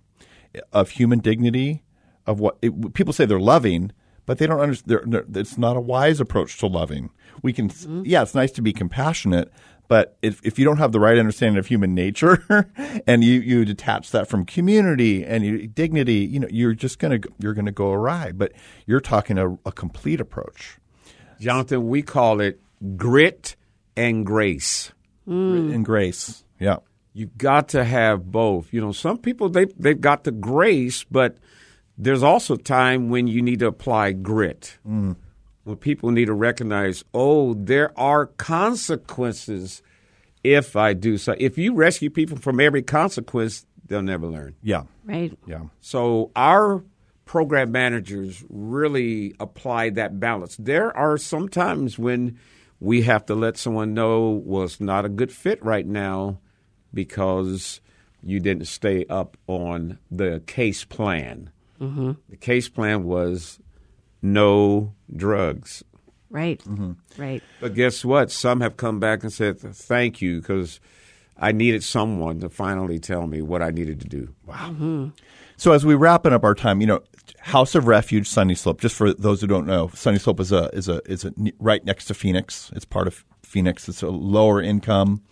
of 0.72 0.90
human 0.90 1.20
dignity, 1.20 1.82
of 2.26 2.40
what 2.40 2.58
it, 2.62 2.94
people 2.94 3.12
say 3.12 3.24
they're 3.24 3.40
loving, 3.40 3.92
but 4.26 4.38
they 4.38 4.46
don't 4.46 4.60
understand. 4.60 5.24
It's 5.34 5.58
not 5.58 5.76
a 5.76 5.80
wise 5.80 6.20
approach 6.20 6.58
to 6.58 6.66
loving. 6.66 7.10
We 7.42 7.52
can, 7.52 7.68
mm-hmm. 7.68 8.02
yeah, 8.04 8.22
it's 8.22 8.34
nice 8.34 8.52
to 8.52 8.62
be 8.62 8.72
compassionate, 8.72 9.52
but 9.90 10.16
if, 10.22 10.40
if 10.44 10.56
you 10.56 10.64
don't 10.64 10.76
have 10.76 10.92
the 10.92 11.00
right 11.00 11.18
understanding 11.18 11.58
of 11.58 11.66
human 11.66 11.96
nature 11.96 12.46
and 13.08 13.24
you, 13.24 13.40
you 13.40 13.64
detach 13.64 14.12
that 14.12 14.28
from 14.28 14.44
community 14.44 15.24
and 15.24 15.44
you, 15.44 15.66
dignity, 15.66 16.18
you 16.18 16.38
know, 16.38 16.46
you're 16.48 16.74
just 16.74 17.00
gonna 17.00 17.18
you're 17.40 17.54
gonna 17.54 17.72
go 17.72 17.90
awry. 17.90 18.30
But 18.30 18.52
you're 18.86 19.00
talking 19.00 19.36
a, 19.36 19.54
a 19.66 19.72
complete 19.72 20.20
approach. 20.20 20.78
Jonathan, 21.40 21.88
we 21.88 22.02
call 22.02 22.40
it 22.40 22.60
grit 22.96 23.56
and 23.96 24.24
grace. 24.24 24.92
Mm. 25.26 25.50
Grit 25.50 25.74
and 25.74 25.84
grace. 25.84 26.44
Yeah. 26.60 26.76
You've 27.12 27.36
got 27.36 27.70
to 27.70 27.82
have 27.82 28.30
both. 28.30 28.72
You 28.72 28.80
know, 28.80 28.92
some 28.92 29.18
people 29.18 29.48
they 29.48 29.64
they've 29.76 30.00
got 30.00 30.22
the 30.22 30.30
grace, 30.30 31.02
but 31.02 31.38
there's 32.02 32.22
also 32.22 32.56
time 32.56 33.08
when 33.10 33.26
you 33.26 33.42
need 33.42 33.60
to 33.60 33.66
apply 33.66 34.12
grit. 34.12 34.78
Mm 34.88 35.16
when 35.64 35.76
people 35.76 36.10
need 36.10 36.26
to 36.26 36.34
recognize, 36.34 37.04
oh, 37.14 37.54
there 37.54 37.98
are 37.98 38.26
consequences 38.26 39.82
if 40.42 40.76
I 40.76 40.94
do 40.94 41.18
so. 41.18 41.34
If 41.38 41.58
you 41.58 41.74
rescue 41.74 42.10
people 42.10 42.38
from 42.38 42.60
every 42.60 42.82
consequence, 42.82 43.66
they'll 43.86 44.02
never 44.02 44.26
learn. 44.26 44.54
Yeah. 44.62 44.84
Right. 45.04 45.36
Yeah. 45.46 45.64
So 45.80 46.30
our 46.34 46.82
program 47.24 47.72
managers 47.72 48.42
really 48.48 49.34
apply 49.38 49.90
that 49.90 50.18
balance. 50.18 50.56
There 50.56 50.96
are 50.96 51.18
some 51.18 51.48
times 51.48 51.98
when 51.98 52.38
we 52.80 53.02
have 53.02 53.26
to 53.26 53.34
let 53.34 53.58
someone 53.58 53.92
know 53.92 54.42
well 54.44 54.64
it's 54.64 54.80
not 54.80 55.04
a 55.04 55.10
good 55.10 55.30
fit 55.30 55.62
right 55.62 55.86
now 55.86 56.38
because 56.94 57.80
you 58.22 58.40
didn't 58.40 58.66
stay 58.66 59.04
up 59.08 59.36
on 59.46 59.98
the 60.10 60.42
case 60.46 60.84
plan. 60.84 61.50
Mm-hmm. 61.80 62.12
The 62.28 62.36
case 62.36 62.68
plan 62.68 63.04
was 63.04 63.58
no 64.22 64.94
drugs. 65.14 65.82
Right. 66.28 66.60
Mm-hmm. 66.64 66.92
Right. 67.20 67.42
But 67.60 67.74
guess 67.74 68.04
what? 68.04 68.30
Some 68.30 68.60
have 68.60 68.76
come 68.76 69.00
back 69.00 69.22
and 69.22 69.32
said, 69.32 69.58
thank 69.58 70.20
you, 70.20 70.40
because 70.40 70.78
I 71.36 71.52
needed 71.52 71.82
someone 71.82 72.40
to 72.40 72.48
finally 72.48 72.98
tell 72.98 73.26
me 73.26 73.42
what 73.42 73.62
I 73.62 73.70
needed 73.70 74.00
to 74.02 74.08
do. 74.08 74.34
Wow. 74.46 74.70
Mm-hmm. 74.70 75.08
So 75.56 75.72
as 75.72 75.84
we 75.84 75.94
wrapping 75.94 76.32
up 76.32 76.44
our 76.44 76.54
time, 76.54 76.80
you 76.80 76.86
know, 76.86 77.02
House 77.40 77.74
of 77.74 77.86
Refuge, 77.86 78.28
Sunny 78.28 78.54
Slope. 78.54 78.80
Just 78.80 78.94
for 78.94 79.12
those 79.12 79.40
who 79.40 79.46
don't 79.46 79.66
know, 79.66 79.90
Sunny 79.94 80.18
Slope 80.18 80.40
is 80.40 80.52
a 80.52 80.68
is 80.72 80.88
a 80.88 81.00
is 81.10 81.24
a 81.24 81.32
right 81.58 81.84
next 81.84 82.06
to 82.06 82.14
Phoenix. 82.14 82.70
It's 82.74 82.84
part 82.84 83.06
of 83.06 83.24
Phoenix. 83.42 83.88
It's 83.88 84.02
a 84.02 84.08
lower 84.08 84.60
income, 84.60 85.22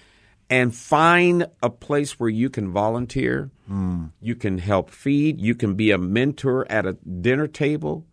and 0.49 0.75
find 0.75 1.47
a 1.63 1.69
place 1.71 2.21
where 2.21 2.31
you 2.31 2.49
can 2.49 2.71
volunteer, 2.71 3.51
mm. 3.69 4.11
you 4.21 4.37
can 4.37 4.59
help 4.59 4.91
feed, 4.91 5.41
you 5.41 5.55
can 5.55 5.75
be 5.75 5.91
a 5.91 5.99
mentor 5.99 6.65
at 6.71 6.87
a 6.87 6.93
dinner 6.93 7.49
table, 7.49 8.07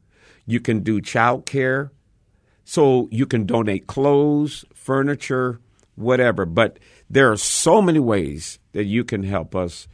you 0.46 0.60
can 0.60 0.80
do 0.80 1.00
child 1.00 1.46
care. 1.46 1.92
So 2.66 3.10
you 3.12 3.26
can 3.26 3.46
donate 3.46 3.88
clothes, 3.88 4.66
furniture, 4.74 5.60
whatever. 5.96 6.46
But 6.46 6.80
there 7.10 7.32
are 7.32 7.38
so 7.38 7.82
many 7.82 8.00
ways 8.00 8.58
that 8.72 8.86
you 8.86 9.04
can 9.04 9.24
help 9.24 9.54
us 9.54 9.88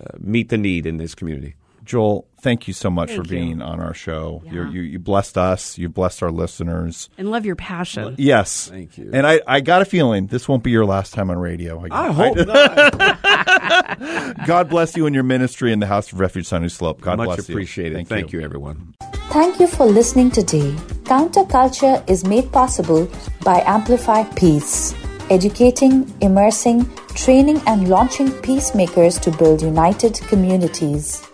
uh, 0.00 0.16
meet 0.18 0.48
the 0.48 0.58
need 0.58 0.86
in 0.86 0.96
this 0.96 1.14
community. 1.14 1.54
Joel, 1.84 2.28
thank 2.40 2.68
you 2.68 2.74
so 2.74 2.90
much 2.90 3.08
thank 3.08 3.22
for 3.22 3.28
being 3.28 3.60
on 3.60 3.80
our 3.80 3.92
show. 3.94 4.42
Yeah. 4.46 4.70
you 4.70 4.82
you 4.82 4.98
blessed 4.98 5.36
us. 5.36 5.78
You 5.78 5.88
blessed 5.88 6.22
our 6.22 6.30
listeners. 6.30 7.10
And 7.18 7.30
love 7.30 7.44
your 7.44 7.56
passion. 7.56 8.14
Yes. 8.18 8.68
Thank 8.68 8.96
you. 8.98 9.10
And 9.12 9.26
I, 9.26 9.40
I 9.46 9.60
got 9.60 9.82
a 9.82 9.84
feeling 9.84 10.28
this 10.28 10.48
won't 10.48 10.62
be 10.62 10.70
your 10.70 10.84
last 10.84 11.12
time 11.12 11.28
on 11.30 11.38
radio. 11.38 11.84
I, 11.90 12.08
I 12.08 12.12
hope 12.12 12.36
I, 12.38 12.44
not. 14.36 14.46
God 14.46 14.68
bless 14.68 14.96
you 14.96 15.06
and 15.06 15.14
your 15.14 15.24
ministry 15.24 15.72
in 15.72 15.80
the 15.80 15.86
House 15.86 16.12
of 16.12 16.20
Refuge 16.20 16.46
Sunny 16.46 16.68
Slope. 16.68 17.00
God 17.00 17.18
Much 17.18 17.26
bless 17.26 17.48
you. 17.48 17.54
appreciated. 17.54 17.94
Thank, 17.94 18.08
thank 18.08 18.32
you. 18.32 18.38
you, 18.38 18.44
everyone. 18.44 18.94
Thank 19.30 19.58
you 19.60 19.66
for 19.66 19.86
listening 19.86 20.30
today. 20.30 20.72
Counterculture 21.04 22.08
is 22.08 22.24
made 22.24 22.52
possible 22.52 23.10
by 23.44 23.60
Amplify 23.60 24.24
Peace, 24.34 24.94
educating, 25.30 26.12
immersing, 26.20 26.88
training, 27.14 27.60
and 27.66 27.88
launching 27.88 28.30
peacemakers 28.42 29.18
to 29.20 29.30
build 29.30 29.62
united 29.62 30.14
communities. 30.28 31.26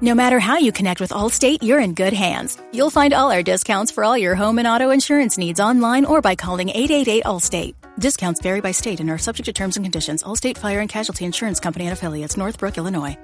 No 0.00 0.14
matter 0.14 0.38
how 0.38 0.58
you 0.58 0.70
connect 0.70 1.00
with 1.00 1.10
Allstate, 1.10 1.58
you're 1.60 1.80
in 1.80 1.94
good 1.94 2.12
hands. 2.12 2.56
You'll 2.72 2.90
find 2.90 3.12
all 3.12 3.32
our 3.32 3.42
discounts 3.42 3.90
for 3.90 4.04
all 4.04 4.16
your 4.16 4.36
home 4.36 4.58
and 4.58 4.68
auto 4.68 4.90
insurance 4.90 5.36
needs 5.36 5.58
online 5.58 6.04
or 6.04 6.20
by 6.20 6.36
calling 6.36 6.68
888 6.68 7.24
Allstate. 7.24 7.74
Discounts 7.98 8.40
vary 8.40 8.60
by 8.60 8.70
state 8.70 9.00
and 9.00 9.10
are 9.10 9.18
subject 9.18 9.46
to 9.46 9.52
terms 9.52 9.76
and 9.76 9.84
conditions. 9.84 10.22
Allstate 10.22 10.56
Fire 10.56 10.78
and 10.78 10.88
Casualty 10.88 11.24
Insurance 11.24 11.58
Company 11.58 11.86
and 11.86 11.92
affiliates, 11.92 12.36
Northbrook, 12.36 12.78
Illinois. 12.78 13.16